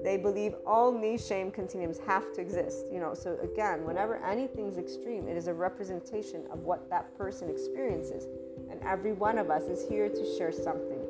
[0.02, 2.86] They believe only shame continuums have to exist.
[2.92, 7.50] You know, so again, whenever anything's extreme, it is a representation of what that person
[7.50, 8.26] experiences.
[8.70, 11.00] And every one of us is here to share something.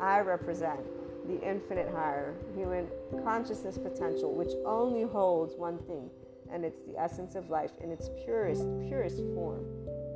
[0.00, 0.80] I represent
[1.26, 2.88] the infinite higher human
[3.22, 6.10] consciousness potential, which only holds one thing
[6.52, 9.64] and it's the essence of life in its purest, purest form,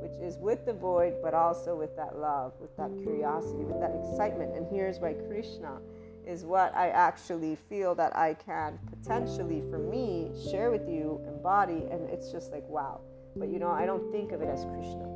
[0.01, 3.95] which is with the void, but also with that love, with that curiosity, with that
[4.03, 4.55] excitement.
[4.55, 5.79] And here's why Krishna
[6.25, 11.85] is what I actually feel that I can potentially, for me, share with you, embody,
[11.89, 13.01] and it's just like, wow.
[13.35, 15.07] But you know, I don't think of it as Krishna.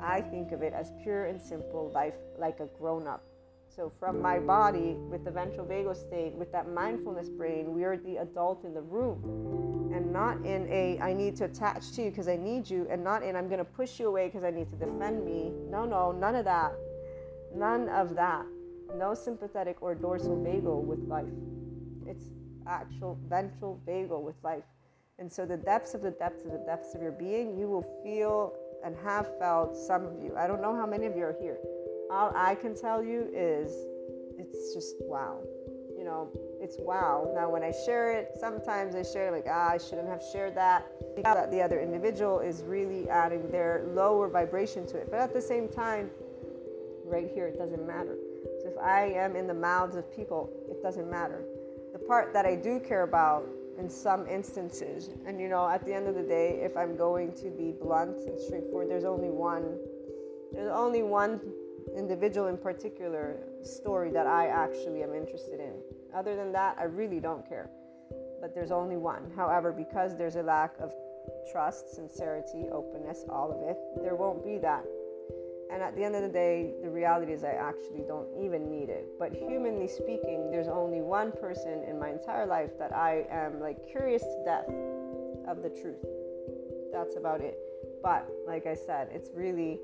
[0.00, 3.22] I think of it as pure and simple life, like a grown up.
[3.76, 7.98] So, from my body, with the ventral vagal state, with that mindfulness brain, we are
[7.98, 12.10] the adult in the room and not in a I need to attach to you
[12.10, 14.50] because I need you, and not in I'm going to push you away because I
[14.50, 15.52] need to defend me.
[15.70, 16.72] No, no, none of that.
[17.54, 18.46] None of that.
[18.96, 21.26] No sympathetic or dorsal vagal with life.
[22.06, 22.24] It's
[22.66, 24.64] actual ventral vagal with life.
[25.18, 27.84] And so, the depths of the depths of the depths of your being, you will
[28.02, 30.34] feel and have felt some of you.
[30.34, 31.58] I don't know how many of you are here.
[32.10, 33.72] All I can tell you is
[34.38, 35.40] it's just wow.
[35.98, 37.32] You know, it's wow.
[37.34, 40.86] Now, when I share it, sometimes I share like, ah, I shouldn't have shared that.
[41.22, 45.10] That the other individual is really adding their lower vibration to it.
[45.10, 46.10] But at the same time,
[47.04, 48.16] right here, it doesn't matter.
[48.62, 51.42] So if I am in the mouths of people, it doesn't matter.
[51.92, 55.94] The part that I do care about in some instances, and you know, at the
[55.94, 59.78] end of the day, if I'm going to be blunt and straightforward, there's only one.
[60.52, 61.40] There's only one
[61.96, 65.74] individual in particular story that I actually am interested in.
[66.14, 67.68] Other than that, I really don't care.
[68.40, 69.30] But there's only one.
[69.34, 70.92] However, because there's a lack of
[71.50, 74.84] trust, sincerity, openness, all of it, there won't be that.
[75.70, 78.88] And at the end of the day, the reality is I actually don't even need
[78.88, 79.06] it.
[79.18, 83.88] But humanly speaking, there's only one person in my entire life that I am like
[83.90, 84.68] curious to death
[85.48, 86.04] of the truth.
[86.92, 87.58] That's about it.
[88.02, 89.80] But like I said, it's really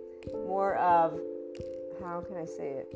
[0.46, 1.18] more of
[2.00, 2.94] how can I say it?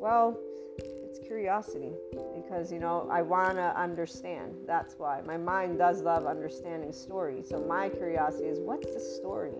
[0.00, 0.38] Well,
[0.78, 1.92] it's curiosity
[2.34, 4.54] because you know I want to understand.
[4.66, 7.48] That's why my mind does love understanding stories.
[7.48, 9.54] So my curiosity is what's the story?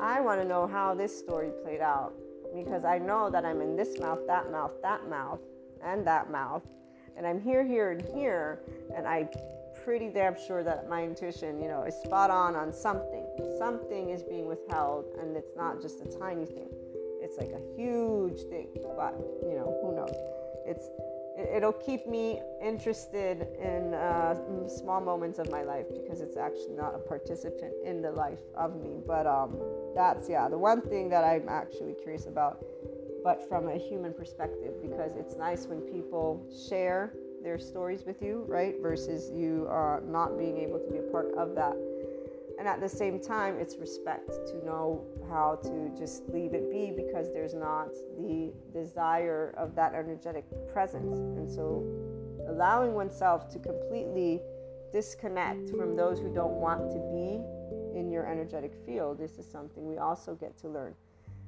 [0.00, 2.14] I want to know how this story played out
[2.54, 5.40] because I know that I'm in this mouth, that mouth, that mouth,
[5.84, 6.62] and that mouth,
[7.16, 8.60] and I'm here, here, and here,
[8.96, 9.28] and I
[9.84, 13.24] pretty damn sure that my intuition, you know, is spot on on something.
[13.58, 16.68] Something is being withheld, and it's not just a tiny thing.
[17.30, 18.66] It's like a huge thing,
[18.96, 19.14] but
[19.46, 20.10] you know, who knows?
[20.66, 20.88] it's
[21.56, 24.34] it'll keep me interested in uh,
[24.68, 28.76] small moments of my life because it's actually not a participant in the life of
[28.76, 29.56] me but um,
[29.94, 32.62] that's yeah the one thing that i'm actually curious about
[33.24, 38.44] but from a human perspective because it's nice when people share their stories with you
[38.46, 41.74] right versus you uh, not being able to be a part of that
[42.60, 46.92] and at the same time, it's respect to know how to just leave it be
[46.94, 51.20] because there's not the desire of that energetic presence.
[51.38, 51.82] And so,
[52.50, 54.42] allowing oneself to completely
[54.92, 59.88] disconnect from those who don't want to be in your energetic field, this is something
[59.88, 60.92] we also get to learn.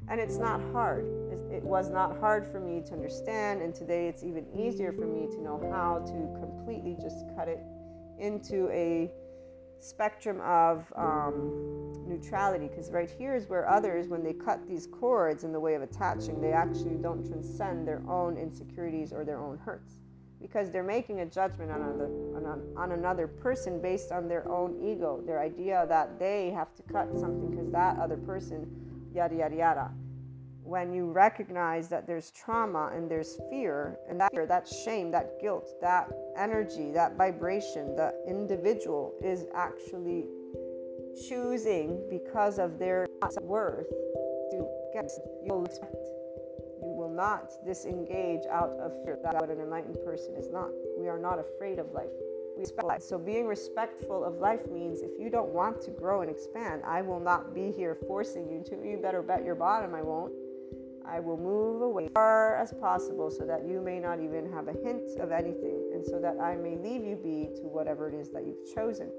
[0.09, 1.05] And it's not hard.
[1.53, 5.27] It was not hard for me to understand, and today it's even easier for me
[5.27, 7.61] to know how to completely just cut it
[8.19, 9.11] into a
[9.83, 15.45] spectrum of um, neutrality because right here is where others when they cut these cords
[15.45, 19.59] in the way of attaching they actually don't transcend their own insecurities or their own
[19.59, 19.95] hurts.
[20.41, 22.07] Because they're making a judgment on another,
[22.37, 26.83] on, on another person based on their own ego their idea that they have to
[26.83, 28.69] cut something because that other person
[29.15, 29.91] yada yada yada
[30.65, 35.41] when you recognize that there's trauma and there's fear and that fear, that shame, that
[35.41, 40.27] guilt, that energy, that vibration, the individual is actually
[41.29, 43.07] choosing because of their
[43.43, 43.89] worth
[44.51, 45.11] to get
[45.45, 45.95] you will expect.
[46.83, 49.19] You will not disengage out of fear.
[49.23, 50.71] That's what an enlightened person is not.
[50.99, 52.11] We are not afraid of life.
[52.57, 53.03] We respect life.
[53.03, 57.03] So being respectful of life means if you don't want to grow and expand, I
[57.03, 58.87] will not be here forcing you to.
[58.87, 60.33] You better bet your bottom I won't.
[61.07, 64.69] I will move away as far as possible so that you may not even have
[64.69, 68.15] a hint of anything, and so that I may leave you be to whatever it
[68.15, 69.11] is that you've chosen,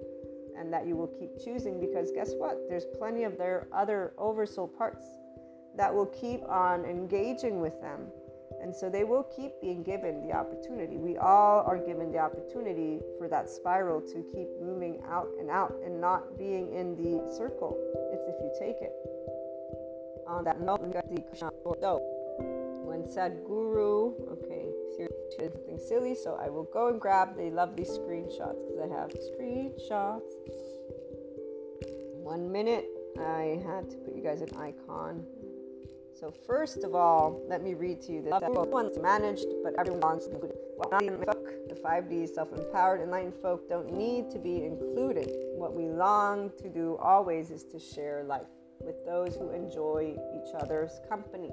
[0.58, 2.58] and that you will keep choosing because guess what?
[2.70, 5.06] There's plenty of their other oversoul parts
[5.76, 8.08] that will keep on engaging with them.
[8.62, 10.98] And so they will keep being given the opportunity.
[10.98, 15.76] We all are given the opportunity for that spiral to keep moving out and out
[15.84, 17.78] and not being in the circle.
[18.14, 18.94] It's if you take it
[20.28, 20.82] on that note,
[21.28, 21.53] Krishna.
[21.64, 22.00] So,
[22.86, 24.70] when Sadhguru, okay,
[25.38, 30.32] something silly, so I will go and grab the lovely screenshots because I have screenshots.
[32.22, 32.86] One minute,
[33.20, 35.26] I had to put you guys an icon.
[36.20, 38.34] So first of all, let me read to you this.
[38.34, 40.54] Everyone's managed, but everyone wants to include.
[41.70, 45.28] The 5D self-empowered enlightened folk don't need to be included.
[45.56, 48.48] What we long to do always is to share life
[48.84, 51.52] with those who enjoy each other's company.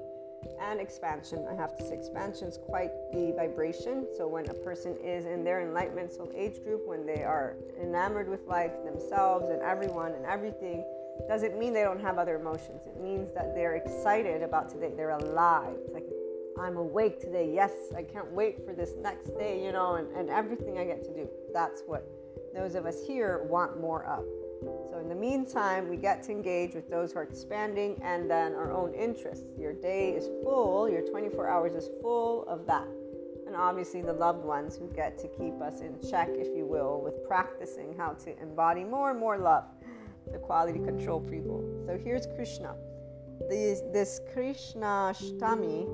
[0.59, 4.07] And expansion, I have to say, expansion is quite the vibration.
[4.17, 8.27] So, when a person is in their enlightenment soul age group, when they are enamored
[8.27, 10.83] with life, themselves, and everyone and everything,
[11.27, 12.81] doesn't mean they don't have other emotions.
[12.87, 14.91] It means that they're excited about today.
[14.95, 15.75] They're alive.
[15.85, 16.07] It's like,
[16.59, 17.51] I'm awake today.
[17.53, 21.03] Yes, I can't wait for this next day, you know, and, and everything I get
[21.03, 21.29] to do.
[21.53, 22.07] That's what
[22.53, 24.25] those of us here want more of.
[24.61, 28.53] So, in the meantime, we get to engage with those who are expanding and then
[28.53, 29.45] our own interests.
[29.57, 32.87] Your day is full, your 24 hours is full of that.
[33.47, 37.01] And obviously, the loved ones who get to keep us in check, if you will,
[37.01, 39.65] with practicing how to embody more and more love,
[40.31, 41.63] the quality control people.
[41.87, 42.75] So, here's Krishna.
[43.49, 45.87] This, this Krishnashtami,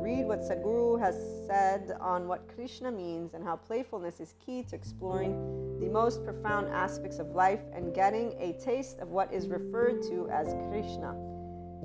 [0.00, 1.16] read what Sadhguru has
[1.48, 6.68] said on what Krishna means and how playfulness is key to exploring the most profound
[6.68, 11.12] aspects of life and getting a taste of what is referred to as Krishna.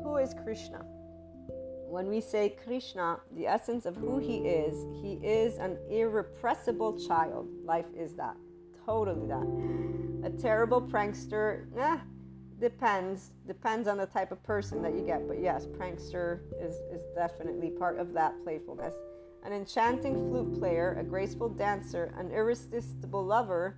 [0.03, 0.85] Who is Krishna?
[1.89, 7.47] When we say Krishna, the essence of who he is, he is an irrepressible child.
[7.63, 8.35] Life is that.
[8.85, 10.27] Totally that.
[10.27, 11.97] A terrible prankster, eh,
[12.59, 17.05] depends depends on the type of person that you get but yes prankster is is
[17.13, 18.95] definitely part of that playfulness
[19.43, 23.77] an enchanting flute player a graceful dancer an irresistible lover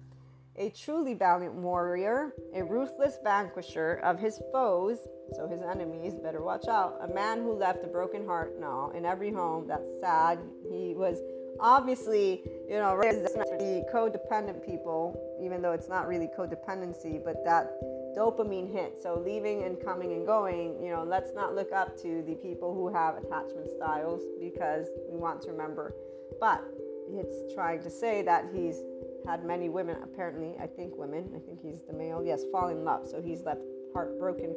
[0.60, 4.98] a truly valiant warrior a ruthless vanquisher of his foes
[5.36, 9.06] so his enemies better watch out a man who left a broken heart no in
[9.06, 10.40] every home that's sad
[10.70, 11.20] he was
[11.60, 17.72] obviously you know the codependent people even though it's not really codependency but that
[18.20, 19.00] dopamine hit.
[19.02, 22.74] So leaving and coming and going, you know, let's not look up to the people
[22.74, 25.96] who have attachment styles because we want to remember.
[26.40, 26.64] But
[27.12, 28.82] it's trying to say that he's
[29.26, 32.84] had many women, apparently, I think women, I think he's the male, yes, fall in
[32.84, 33.08] love.
[33.08, 33.62] So he's left
[33.94, 34.56] heartbroken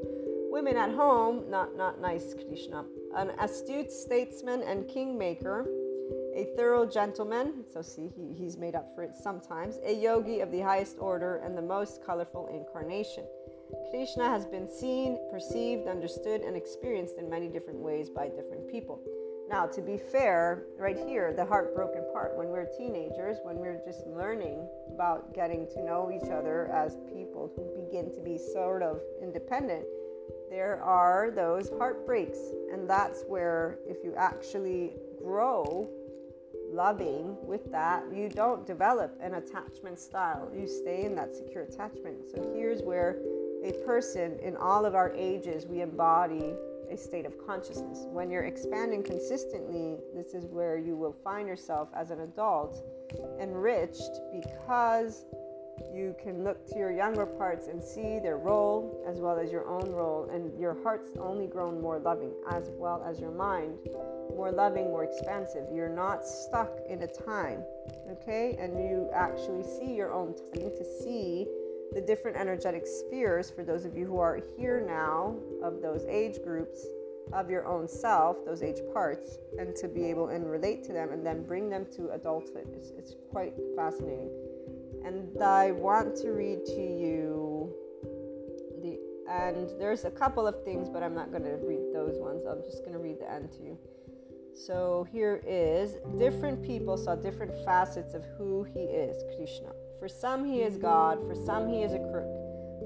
[0.50, 2.84] women at home, not not nice, Krishna.
[3.16, 5.66] An astute statesman and kingmaker,
[6.34, 10.52] a thorough gentleman, so see, he, he's made up for it sometimes, a yogi of
[10.52, 13.24] the highest order and the most colorful incarnation.
[13.90, 19.00] Krishna has been seen, perceived, understood, and experienced in many different ways by different people.
[19.52, 24.06] Now, to be fair, right here, the heartbroken part, when we're teenagers, when we're just
[24.06, 29.02] learning about getting to know each other as people who begin to be sort of
[29.20, 29.84] independent,
[30.48, 32.38] there are those heartbreaks.
[32.72, 35.86] And that's where, if you actually grow
[36.72, 40.50] loving with that, you don't develop an attachment style.
[40.56, 42.30] You stay in that secure attachment.
[42.34, 43.18] So here's where
[43.62, 46.54] a person in all of our ages, we embody
[46.92, 48.06] a state of consciousness.
[48.10, 52.84] When you're expanding consistently, this is where you will find yourself as an adult
[53.40, 55.24] enriched because
[55.92, 59.66] you can look to your younger parts and see their role as well as your
[59.66, 63.78] own role, and your heart's only grown more loving as well as your mind
[64.36, 65.64] more loving, more expansive.
[65.72, 67.62] You're not stuck in a time,
[68.10, 68.56] okay?
[68.58, 71.46] And you actually see your own time to see
[71.94, 76.42] the different energetic spheres for those of you who are here now of those age
[76.42, 76.86] groups
[77.32, 81.12] of your own self, those age parts, and to be able and relate to them
[81.12, 82.66] and then bring them to adulthood.
[82.74, 84.30] It's, it's quite fascinating.
[85.04, 87.74] And I want to read to you
[88.82, 92.44] the And there's a couple of things, but I'm not going to read those ones.
[92.46, 93.78] I'm just going to read the end to you.
[94.54, 99.72] So here is different people saw different facets of who he is, Krishna.
[100.02, 101.24] For some, he is God.
[101.28, 102.26] For some, he is a crook.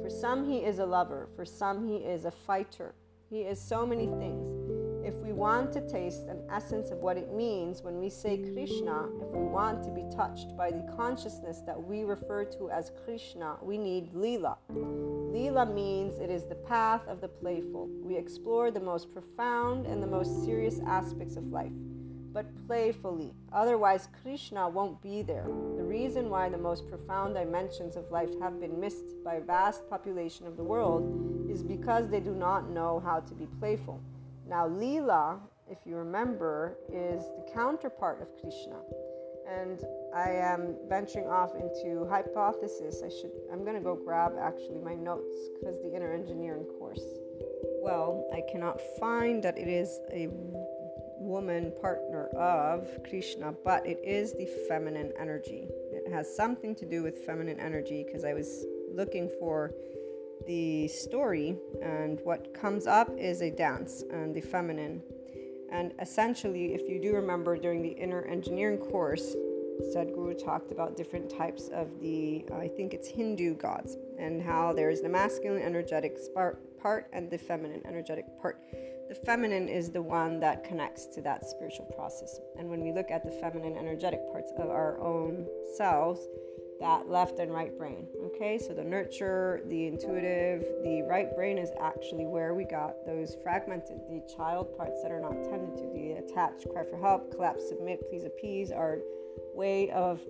[0.02, 1.30] For some, he is a lover.
[1.34, 2.94] For some, he is a fighter.
[3.30, 4.52] He is so many things.
[5.02, 9.08] If we want to taste an essence of what it means when we say Krishna,
[9.22, 13.56] if we want to be touched by the consciousness that we refer to as Krishna,
[13.62, 14.58] we need Leela.
[14.74, 17.88] Leela means it is the path of the playful.
[18.02, 21.72] We explore the most profound and the most serious aspects of life,
[22.36, 23.32] but playfully.
[23.50, 25.46] Otherwise, Krishna won't be there.
[25.78, 29.88] The reason why the most profound dimensions of life have been missed by a vast
[29.88, 34.02] population of the world is because they do not know how to be playful.
[34.46, 38.80] Now, Leela, if you remember, is the counterpart of Krishna.
[39.48, 39.82] And
[40.14, 43.00] I am venturing off into hypothesis.
[43.02, 47.04] I should I'm going to go grab actually my notes because the inner engineering course.
[47.80, 50.28] Well, I cannot find that it is a
[51.26, 55.66] woman partner of Krishna, but it is the feminine energy.
[55.90, 58.64] It has something to do with feminine energy because I was
[58.94, 59.72] looking for
[60.46, 65.02] the story, and what comes up is a dance and the feminine.
[65.72, 69.34] And essentially, if you do remember during the inner engineering course,
[69.94, 75.00] Sadhguru talked about different types of the, I think it's Hindu gods, and how there's
[75.00, 78.62] the masculine energetic part and the feminine energetic part.
[79.08, 82.40] The feminine is the one that connects to that spiritual process.
[82.58, 85.46] And when we look at the feminine energetic parts of our own
[85.76, 86.20] selves,
[86.80, 88.06] that left and right brain.
[88.26, 93.36] Okay, so the nurture, the intuitive, the right brain is actually where we got those
[93.42, 97.68] fragmented, the child parts that are not tended to, the attached, cry for help, collapse,
[97.68, 98.98] submit, please appease, our
[99.54, 100.20] way of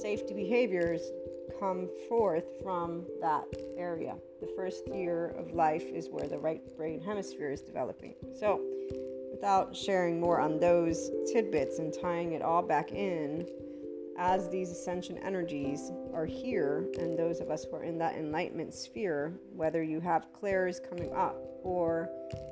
[0.00, 1.10] safety behaviors
[1.58, 3.46] come forth from that
[3.78, 4.16] area.
[4.40, 8.14] The first year of life is where the right brain hemisphere is developing.
[8.38, 8.60] So,
[9.30, 13.46] without sharing more on those tidbits and tying it all back in,
[14.18, 18.74] as these ascension energies are here, and those of us who are in that enlightenment
[18.74, 22.08] sphere, whether you have clairs coming up or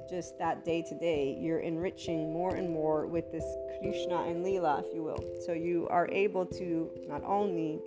[0.09, 3.45] just that day to day, you're enriching more and more with this
[3.81, 5.23] Krishna and Leela, if you will.
[5.45, 7.81] So you are able to not only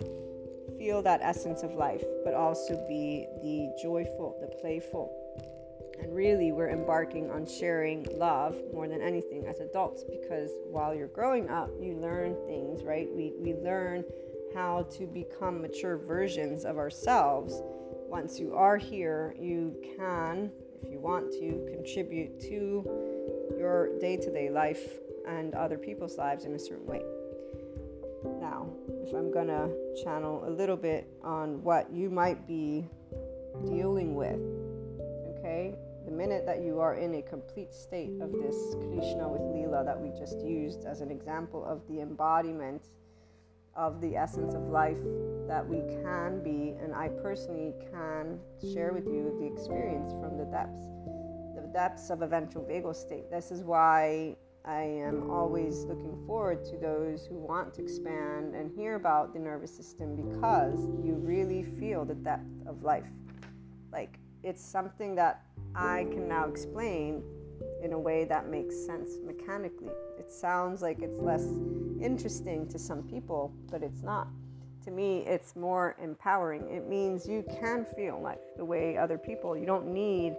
[0.78, 5.12] feel that essence of life, but also be the joyful, the playful,
[6.00, 11.08] and really, we're embarking on sharing love more than anything as adults because while you're
[11.08, 13.08] growing up, you learn things, right?
[13.12, 14.04] We, we learn
[14.54, 17.60] how to become mature versions of ourselves.
[18.08, 20.52] Once you are here, you can,
[20.82, 22.84] if you want to, contribute to
[23.58, 27.02] your day to day life and other people's lives in a certain way.
[28.24, 28.68] Now,
[29.02, 29.70] if I'm going to
[30.02, 32.88] channel a little bit on what you might be
[33.64, 34.40] dealing with,
[35.38, 35.74] okay?
[36.08, 40.00] the minute that you are in a complete state of this Krishna with Leela that
[40.00, 42.88] we just used as an example of the embodiment
[43.76, 44.96] of the essence of life
[45.46, 48.40] that we can be, and I personally can
[48.72, 50.80] share with you the experience from the depths,
[51.54, 53.30] the depths of a ventral vagal state.
[53.30, 54.34] This is why
[54.68, 59.38] I am always looking forward to those who want to expand and hear about the
[59.38, 63.08] nervous system because you really feel the depth of life.
[63.90, 65.42] Like it's something that
[65.74, 67.22] I can now explain
[67.82, 69.88] in a way that makes sense mechanically.
[70.18, 71.46] It sounds like it's less
[71.98, 74.28] interesting to some people, but it's not.
[74.84, 76.68] To me, it's more empowering.
[76.68, 79.56] It means you can feel life the way other people.
[79.56, 80.36] You don't need,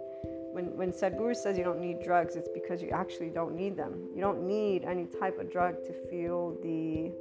[0.52, 4.08] when, when Sadhguru says you don't need drugs, it's because you actually don't need them.
[4.14, 7.12] You don't need any type of drug to feel the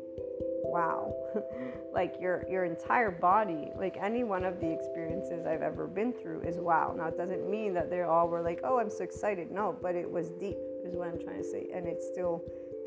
[0.63, 1.13] wow.
[1.91, 6.41] Like your your entire body like any one of the experiences i've ever been through
[6.43, 6.93] is wow.
[6.95, 9.51] Now it doesn't mean that they all were like oh i'm so excited.
[9.51, 11.67] No but it was deep is what i'm trying to say.
[11.73, 12.43] And it still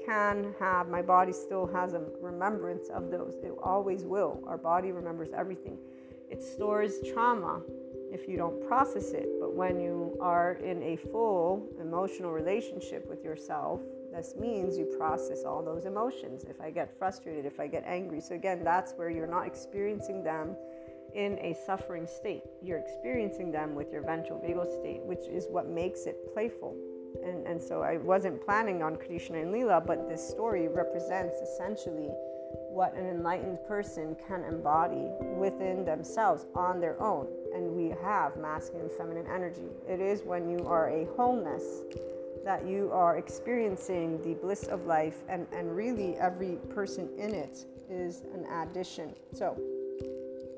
[0.06, 3.34] can have my body still has a remembrance of those.
[3.42, 4.40] It always will.
[4.46, 5.76] Our body remembers everything.
[6.30, 7.60] It stores trauma
[8.12, 13.24] if you don't process it but when you are in a full emotional relationship with
[13.24, 13.80] yourself
[14.12, 16.44] this means you process all those emotions.
[16.48, 18.20] If I get frustrated, if I get angry.
[18.20, 20.54] So, again, that's where you're not experiencing them
[21.14, 22.42] in a suffering state.
[22.62, 26.76] You're experiencing them with your ventral vagal state, which is what makes it playful.
[27.24, 32.08] And, and so I wasn't planning on Krishna and Leela, but this story represents essentially
[32.68, 35.08] what an enlightened person can embody
[35.38, 37.28] within themselves on their own.
[37.54, 39.68] And we have masculine and feminine energy.
[39.88, 41.64] It is when you are a wholeness
[42.44, 47.66] that you are experiencing the bliss of life, and, and really every person in it
[47.88, 49.14] is an addition.
[49.32, 49.56] So,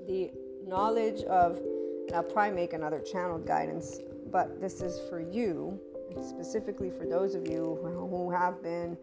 [0.07, 0.31] the
[0.67, 1.59] knowledge of
[2.07, 3.99] And I'll probably make another channeled guidance,
[4.31, 5.79] but this is for you,
[6.23, 8.97] specifically for those of you who have been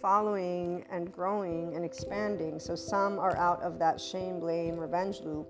[0.00, 2.58] following and growing and expanding.
[2.58, 5.48] So some are out of that shame, blame, revenge loop.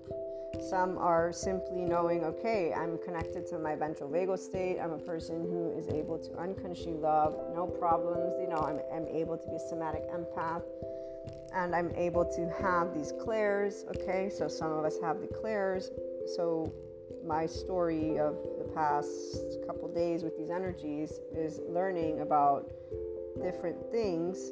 [0.61, 4.79] Some are simply knowing, okay, I'm connected to my ventral vagal state.
[4.79, 8.33] I'm a person who is able to unconsciously love, no problems.
[8.39, 10.63] You know, I'm, I'm able to be a somatic empath
[11.53, 13.85] and I'm able to have these clairs.
[13.95, 15.91] Okay, so some of us have the clairs.
[16.35, 16.73] So
[17.25, 22.71] my story of the past couple days with these energies is learning about
[23.41, 24.51] different things,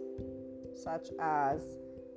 [0.75, 1.61] such as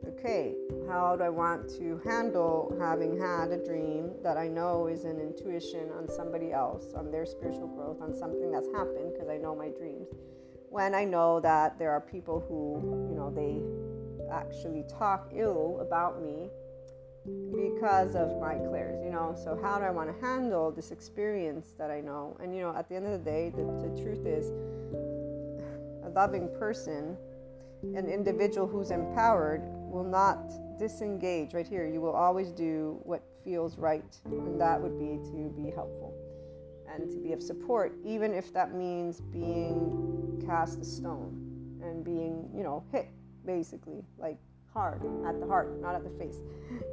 [0.08, 0.54] okay,
[0.88, 5.20] how do I want to handle having had a dream that I know is an
[5.20, 9.54] intuition on somebody else, on their spiritual growth, on something that's happened because I know
[9.54, 10.08] my dreams.
[10.70, 13.62] When I know that there are people who, you know, they
[14.32, 16.50] actually talk ill about me
[17.52, 19.34] because of my clairs, you know.
[19.36, 22.36] So, how do I want to handle this experience that I know?
[22.42, 24.50] And, you know, at the end of the day, the, the truth is,
[26.04, 27.16] a loving person,
[27.94, 29.62] an individual who's empowered,
[29.94, 31.54] will not disengage.
[31.54, 35.70] Right here, you will always do what feels right, and that would be to be
[35.70, 36.12] helpful
[36.92, 42.50] and to be of support, even if that means being cast a stone and being,
[42.54, 43.08] you know, hit
[43.46, 44.38] basically, like
[44.72, 46.40] hard at the heart, not at the face,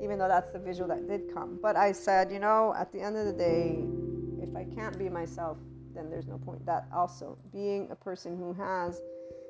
[0.02, 1.60] even though that's the visual that did come.
[1.62, 3.84] But I said, you know, at the end of the day,
[4.42, 5.58] if I can't be myself,
[5.94, 6.66] then there's no point.
[6.66, 9.02] That also, being a person who has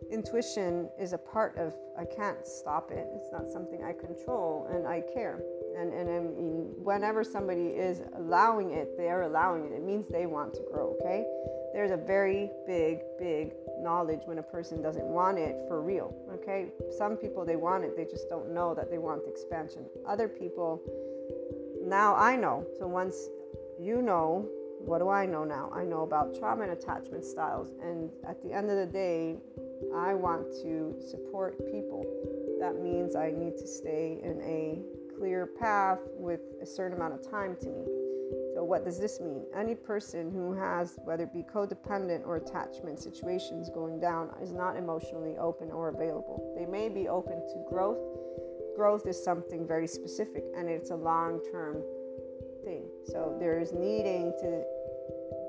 [0.09, 3.07] intuition is a part of, I can't stop it.
[3.15, 5.41] It's not something I control, and I care.
[5.77, 9.71] And, and I mean, whenever somebody is allowing it, they are allowing it.
[9.73, 11.25] It means they want to grow, okay?
[11.73, 16.13] There's a very big, big knowledge when a person doesn't want it for real.
[16.33, 19.85] Okay, some people they want it, they just don't know that they want the expansion.
[20.07, 20.81] Other people,
[21.81, 22.65] now I know.
[22.77, 23.29] So once
[23.79, 24.47] you know,
[24.79, 25.71] what do I know now?
[25.73, 29.37] I know about trauma and attachment styles, and at the end of the day,
[29.95, 32.05] I want to support people.
[32.59, 34.81] That means I need to stay in a
[35.17, 37.85] clear path with a certain amount of time to me.
[38.55, 39.45] So, what does this mean?
[39.55, 44.77] Any person who has, whether it be codependent or attachment situations going down, is not
[44.77, 46.53] emotionally open or available.
[46.57, 47.99] They may be open to growth.
[48.75, 51.81] Growth is something very specific and it's a long term
[52.63, 52.85] thing.
[53.05, 54.63] So, there's needing to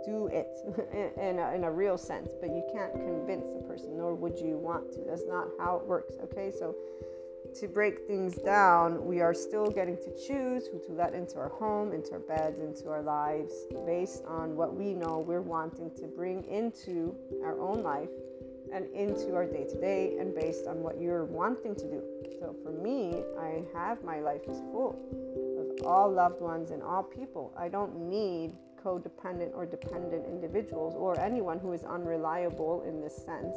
[0.05, 0.48] do it
[1.18, 4.57] in a, in a real sense, but you can't convince a person, nor would you
[4.57, 5.00] want to.
[5.07, 6.14] That's not how it works.
[6.24, 6.74] Okay, so
[7.61, 11.50] to break things down, we are still getting to choose who to let into our
[11.50, 13.53] home, into our beds, into our lives,
[13.84, 18.09] based on what we know we're wanting to bring into our own life
[18.72, 22.03] and into our day to day, and based on what you're wanting to do.
[22.40, 24.98] So for me, I have my life is full
[25.59, 27.53] of all loved ones and all people.
[27.59, 28.53] I don't need
[28.85, 33.57] codependent or dependent individuals or anyone who is unreliable in this sense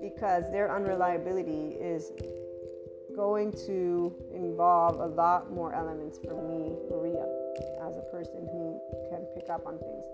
[0.00, 2.12] because their unreliability is
[3.14, 7.26] going to involve a lot more elements for me, Maria,
[7.82, 8.80] as a person who
[9.10, 10.04] can pick up on things.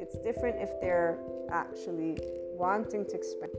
[0.00, 1.18] It's different if they're
[1.50, 2.18] actually
[2.56, 3.52] wanting to expand.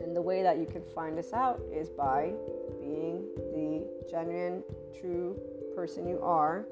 [0.00, 2.32] And the way that you can find this out is by
[2.80, 4.62] being the genuine,
[5.00, 5.36] true
[5.74, 6.66] person you are.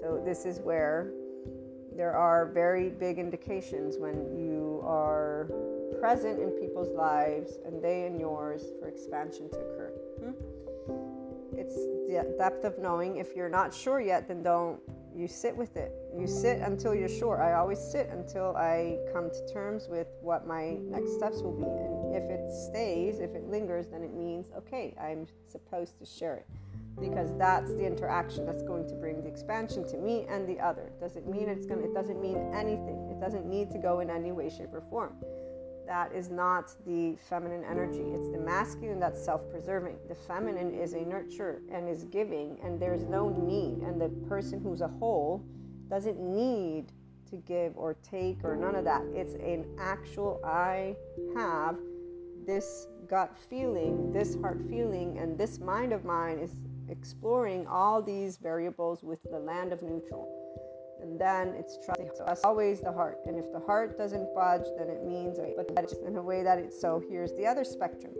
[0.00, 1.10] So, this is where
[1.96, 5.48] there are very big indications when you are
[6.00, 9.92] present in people's lives and they in yours for expansion to occur.
[10.20, 11.56] Hmm?
[11.56, 13.18] It's the depth of knowing.
[13.18, 14.80] If you're not sure yet, then don't.
[15.16, 15.92] You sit with it.
[16.18, 17.40] You sit until you're sure.
[17.40, 21.62] I always sit until I come to terms with what my next steps will be.
[21.62, 26.34] And if it stays, if it lingers, then it means, okay, I'm supposed to share
[26.34, 26.46] it.
[27.00, 30.92] Because that's the interaction that's going to bring the expansion to me and the other.
[31.00, 33.08] Does it mean it's gonna it doesn't mean anything.
[33.10, 35.14] It doesn't need to go in any way, shape, or form
[35.86, 38.02] that is not the feminine energy.
[38.14, 39.96] It's the masculine that's self preserving.
[40.08, 43.82] The feminine is a nurturer and is giving, and there's no need.
[43.86, 45.44] And the person who's a whole
[45.88, 46.92] doesn't need
[47.30, 49.02] to give or take or none of that.
[49.14, 50.96] It's an actual, I
[51.36, 51.76] have
[52.46, 56.52] this gut feeling, this heart feeling, and this mind of mine is
[56.88, 60.44] exploring all these variables with the land of neutral
[61.04, 62.10] and then it's trusting.
[62.16, 63.18] So as always the heart.
[63.26, 65.70] And if the heart doesn't budge, then it means but
[66.06, 68.12] in a way that it's so here's the other spectrum.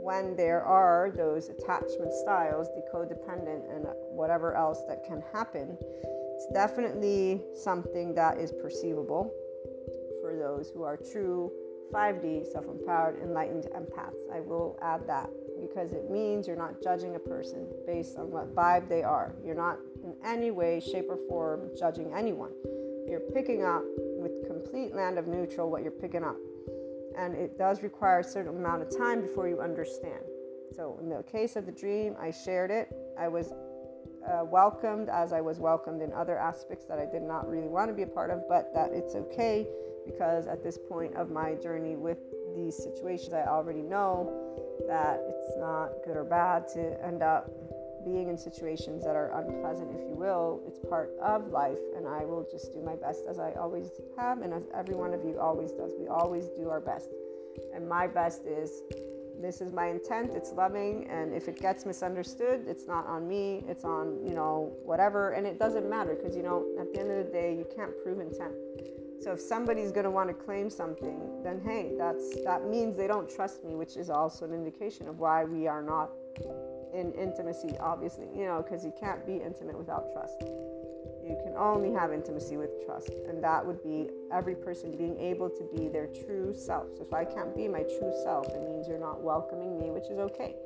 [0.00, 6.46] When there are those attachment styles, the codependent and whatever else that can happen, it's
[6.54, 9.32] definitely something that is perceivable
[10.20, 11.50] for those who are true
[11.92, 14.14] 5D self empowered, enlightened empaths.
[14.32, 15.28] I will add that
[15.72, 19.34] because it means you're not judging a person based on what vibe they are.
[19.44, 22.50] You're not in any way, shape, or form judging anyone.
[23.08, 26.36] You're picking up with complete land of neutral what you're picking up.
[27.16, 30.20] And it does require a certain amount of time before you understand.
[30.74, 32.88] So, in the case of the dream, I shared it.
[33.18, 33.52] I was
[34.26, 37.88] uh, welcomed as I was welcomed in other aspects that I did not really want
[37.88, 39.66] to be a part of, but that it's okay
[40.06, 42.18] because at this point of my journey with
[42.54, 44.52] these situations, I already know
[44.88, 47.50] that it's not good or bad to end up
[48.04, 50.62] being in situations that are unpleasant, if you will.
[50.66, 54.42] It's part of life, and I will just do my best as I always have,
[54.42, 55.92] and as every one of you always does.
[55.98, 57.10] We always do our best.
[57.74, 58.82] And my best is
[59.40, 63.64] this is my intent, it's loving, and if it gets misunderstood, it's not on me,
[63.68, 67.10] it's on, you know, whatever, and it doesn't matter because, you know, at the end
[67.10, 68.52] of the day, you can't prove intent.
[69.22, 73.06] So if somebody's going to want to claim something, then hey, that's that means they
[73.06, 76.10] don't trust me, which is also an indication of why we are not
[76.92, 80.42] in intimacy, obviously, you know, because you can't be intimate without trust.
[80.42, 85.48] You can only have intimacy with trust, and that would be every person being able
[85.48, 86.88] to be their true self.
[86.96, 90.10] So if I can't be my true self, it means you're not welcoming me, which
[90.10, 90.56] is okay.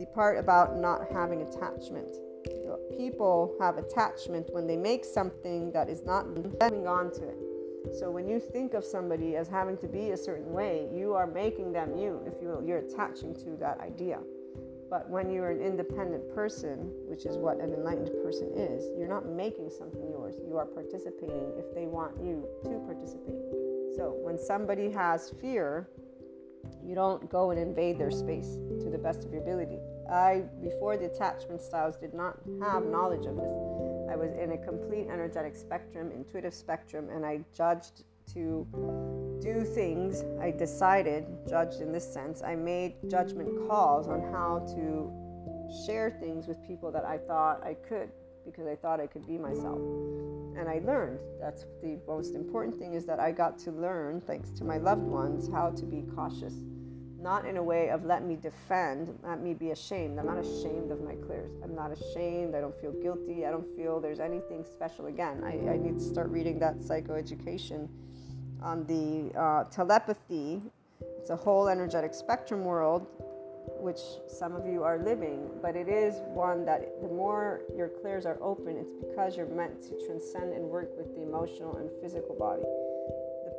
[0.00, 2.10] The part about not having attachment.
[2.96, 7.55] People have attachment when they make something that is not moving on to it.
[7.92, 11.26] So when you think of somebody as having to be a certain way, you are
[11.26, 12.62] making them you, if you will.
[12.64, 14.20] You're attaching to that idea.
[14.88, 19.26] But when you're an independent person, which is what an enlightened person is, you're not
[19.26, 20.36] making something yours.
[20.46, 23.40] You are participating if they want you to participate.
[23.96, 25.88] So when somebody has fear,
[26.84, 29.78] you don't go and invade their space to the best of your ability.
[30.10, 33.75] I, before the attachment styles, did not have knowledge of this.
[34.16, 38.66] I was in a complete energetic spectrum, intuitive spectrum, and I judged to
[39.42, 45.12] do things, I decided, judged in this sense, I made judgment calls on how to
[45.84, 48.08] share things with people that I thought I could
[48.46, 49.78] because I thought I could be myself.
[50.56, 51.20] And I learned.
[51.38, 55.02] That's the most important thing is that I got to learn, thanks to my loved
[55.02, 56.54] ones, how to be cautious.
[57.26, 60.16] Not in a way of let me defend, let me be ashamed.
[60.20, 61.50] I'm not ashamed of my clairs.
[61.64, 62.54] I'm not ashamed.
[62.54, 63.44] I don't feel guilty.
[63.44, 65.06] I don't feel there's anything special.
[65.06, 67.88] Again, I, I need to start reading that psychoeducation
[68.62, 70.62] on the uh, telepathy.
[71.18, 73.08] It's a whole energetic spectrum world,
[73.80, 73.98] which
[74.28, 78.38] some of you are living, but it is one that the more your clairs are
[78.40, 82.62] open, it's because you're meant to transcend and work with the emotional and physical body.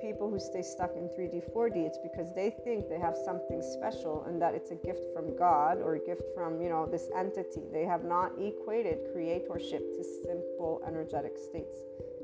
[0.01, 4.23] People who stay stuck in 3D, 4D, it's because they think they have something special
[4.27, 7.63] and that it's a gift from God or a gift from, you know, this entity.
[7.71, 11.79] They have not equated creatorship to simple energetic states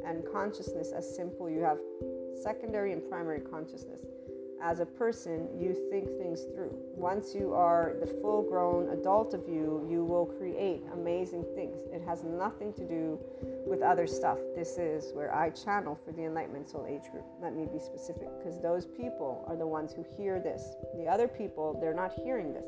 [0.06, 1.50] and consciousness as simple.
[1.50, 1.80] You have
[2.44, 4.02] secondary and primary consciousness.
[4.64, 6.74] As a person, you think things through.
[6.96, 11.82] Once you are the full grown adult of you, you will create amazing things.
[11.92, 13.20] It has nothing to do
[13.68, 14.38] with other stuff.
[14.56, 17.26] This is where I channel for the Enlightenment Soul Age group.
[17.42, 20.76] Let me be specific because those people are the ones who hear this.
[20.96, 22.66] The other people, they're not hearing this.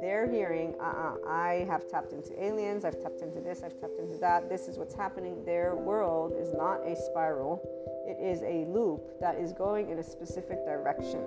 [0.00, 3.78] They're hearing, uh uh-uh, uh I have tapped into aliens, I've tapped into this, I've
[3.80, 5.44] tapped into that, this is what's happening.
[5.44, 7.62] Their world is not a spiral
[8.08, 11.20] it is a loop that is going in a specific direction.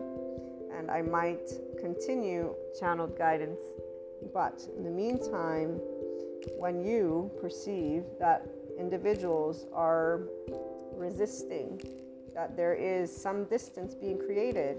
[0.75, 3.59] And I might continue channeled guidance,
[4.34, 5.79] but in the meantime,
[6.57, 8.47] when you perceive that
[8.79, 10.21] individuals are
[10.95, 11.79] resisting,
[12.34, 14.77] that there is some distance being created,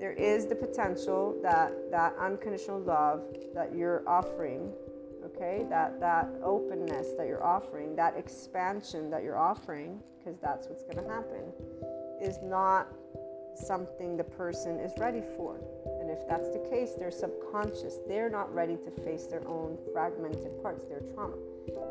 [0.00, 3.22] there is the potential that that unconditional love
[3.54, 4.72] that you're offering
[5.24, 10.84] okay that that openness that you're offering that expansion that you're offering because that's what's
[10.84, 11.52] going to happen
[12.20, 12.88] is not
[13.56, 15.58] something the person is ready for.
[16.00, 17.98] And if that's the case they're subconscious.
[18.08, 21.36] They're not ready to face their own fragmented parts their trauma.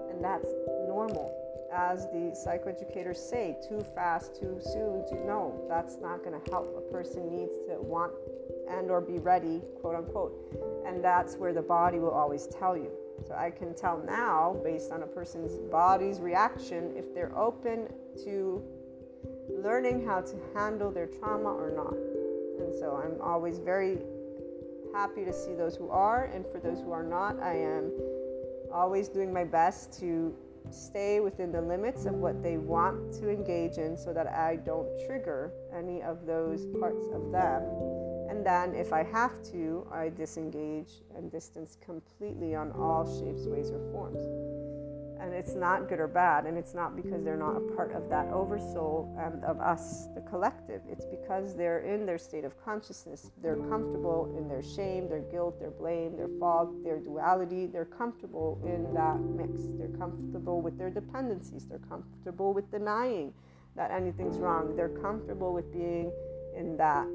[0.10, 0.48] And that's
[0.88, 1.40] normal.
[1.72, 6.76] As the psychoeducators say too fast too soon no that's not going to help.
[6.78, 8.14] A person needs to want
[8.70, 10.34] and or be ready quote unquote.
[10.86, 12.92] And that's where the body will always tell you
[13.28, 17.88] so I can tell now, based on a person's body's reaction, if they're open
[18.24, 18.64] to
[19.50, 21.94] learning how to handle their trauma or not.
[22.64, 24.00] And so I'm always very
[24.94, 27.92] happy to see those who are, and for those who are not, I am
[28.72, 30.36] always doing my best to
[30.72, 34.88] stay within the limits of what they want to engage in so that I don't
[35.06, 37.64] trigger any of those parts of them
[38.34, 43.70] and then, if I have to, I disengage and distance completely on all shapes, ways,
[43.70, 44.22] or forms.
[45.22, 48.10] And it's not good or bad, and it's not because they're not a part of
[48.10, 50.82] that oversoul and of us, the collective.
[50.90, 53.30] It's because they're in their state of consciousness.
[53.44, 57.68] They're comfortable in their shame, their guilt, their blame, their fault, their duality.
[57.68, 59.62] They're comfortable in that mix.
[59.78, 61.66] They're comfortable with their dependencies.
[61.66, 63.32] They're comfortable with denying
[63.76, 64.76] that anything's wrong.
[64.76, 66.12] They're comfortable with being
[66.58, 67.06] in that.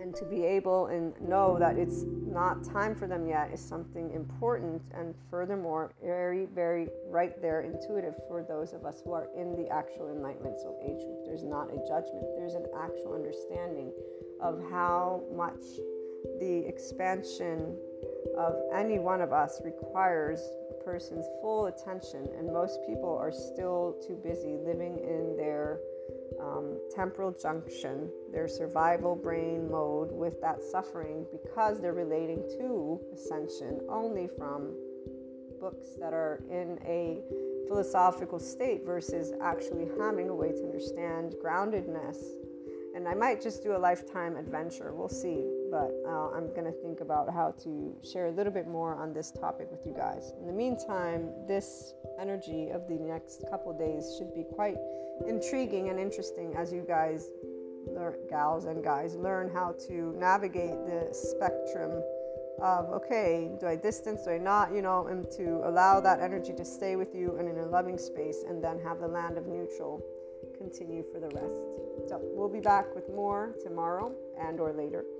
[0.00, 4.12] And to be able and know that it's not time for them yet is something
[4.12, 9.56] important and furthermore very, very right there intuitive for those of us who are in
[9.56, 10.60] the actual enlightenment.
[10.60, 11.24] So age group.
[11.24, 13.92] there's not a judgment, there's an actual understanding
[14.40, 15.60] of how much
[16.40, 17.76] the expansion
[18.36, 20.40] of any one of us requires
[20.70, 25.80] a person's full attention, and most people are still too busy living in their
[26.40, 33.80] um, temporal junction, their survival brain mode with that suffering because they're relating to ascension
[33.88, 34.74] only from
[35.60, 37.20] books that are in a
[37.66, 42.16] philosophical state versus actually having a way to understand groundedness
[42.98, 44.92] and I might just do a lifetime adventure.
[44.92, 45.44] We'll see.
[45.70, 49.12] But uh, I'm going to think about how to share a little bit more on
[49.12, 50.32] this topic with you guys.
[50.40, 54.76] In the meantime, this energy of the next couple days should be quite
[55.26, 57.28] intriguing and interesting as you guys,
[57.86, 62.02] learn, gals and guys, learn how to navigate the spectrum
[62.60, 66.52] of okay, do I distance, do I not, you know, and to allow that energy
[66.54, 69.46] to stay with you and in a loving space and then have the land of
[69.46, 70.02] neutral
[70.56, 72.08] continue for the rest.
[72.08, 75.04] So we'll be back with more tomorrow and or later.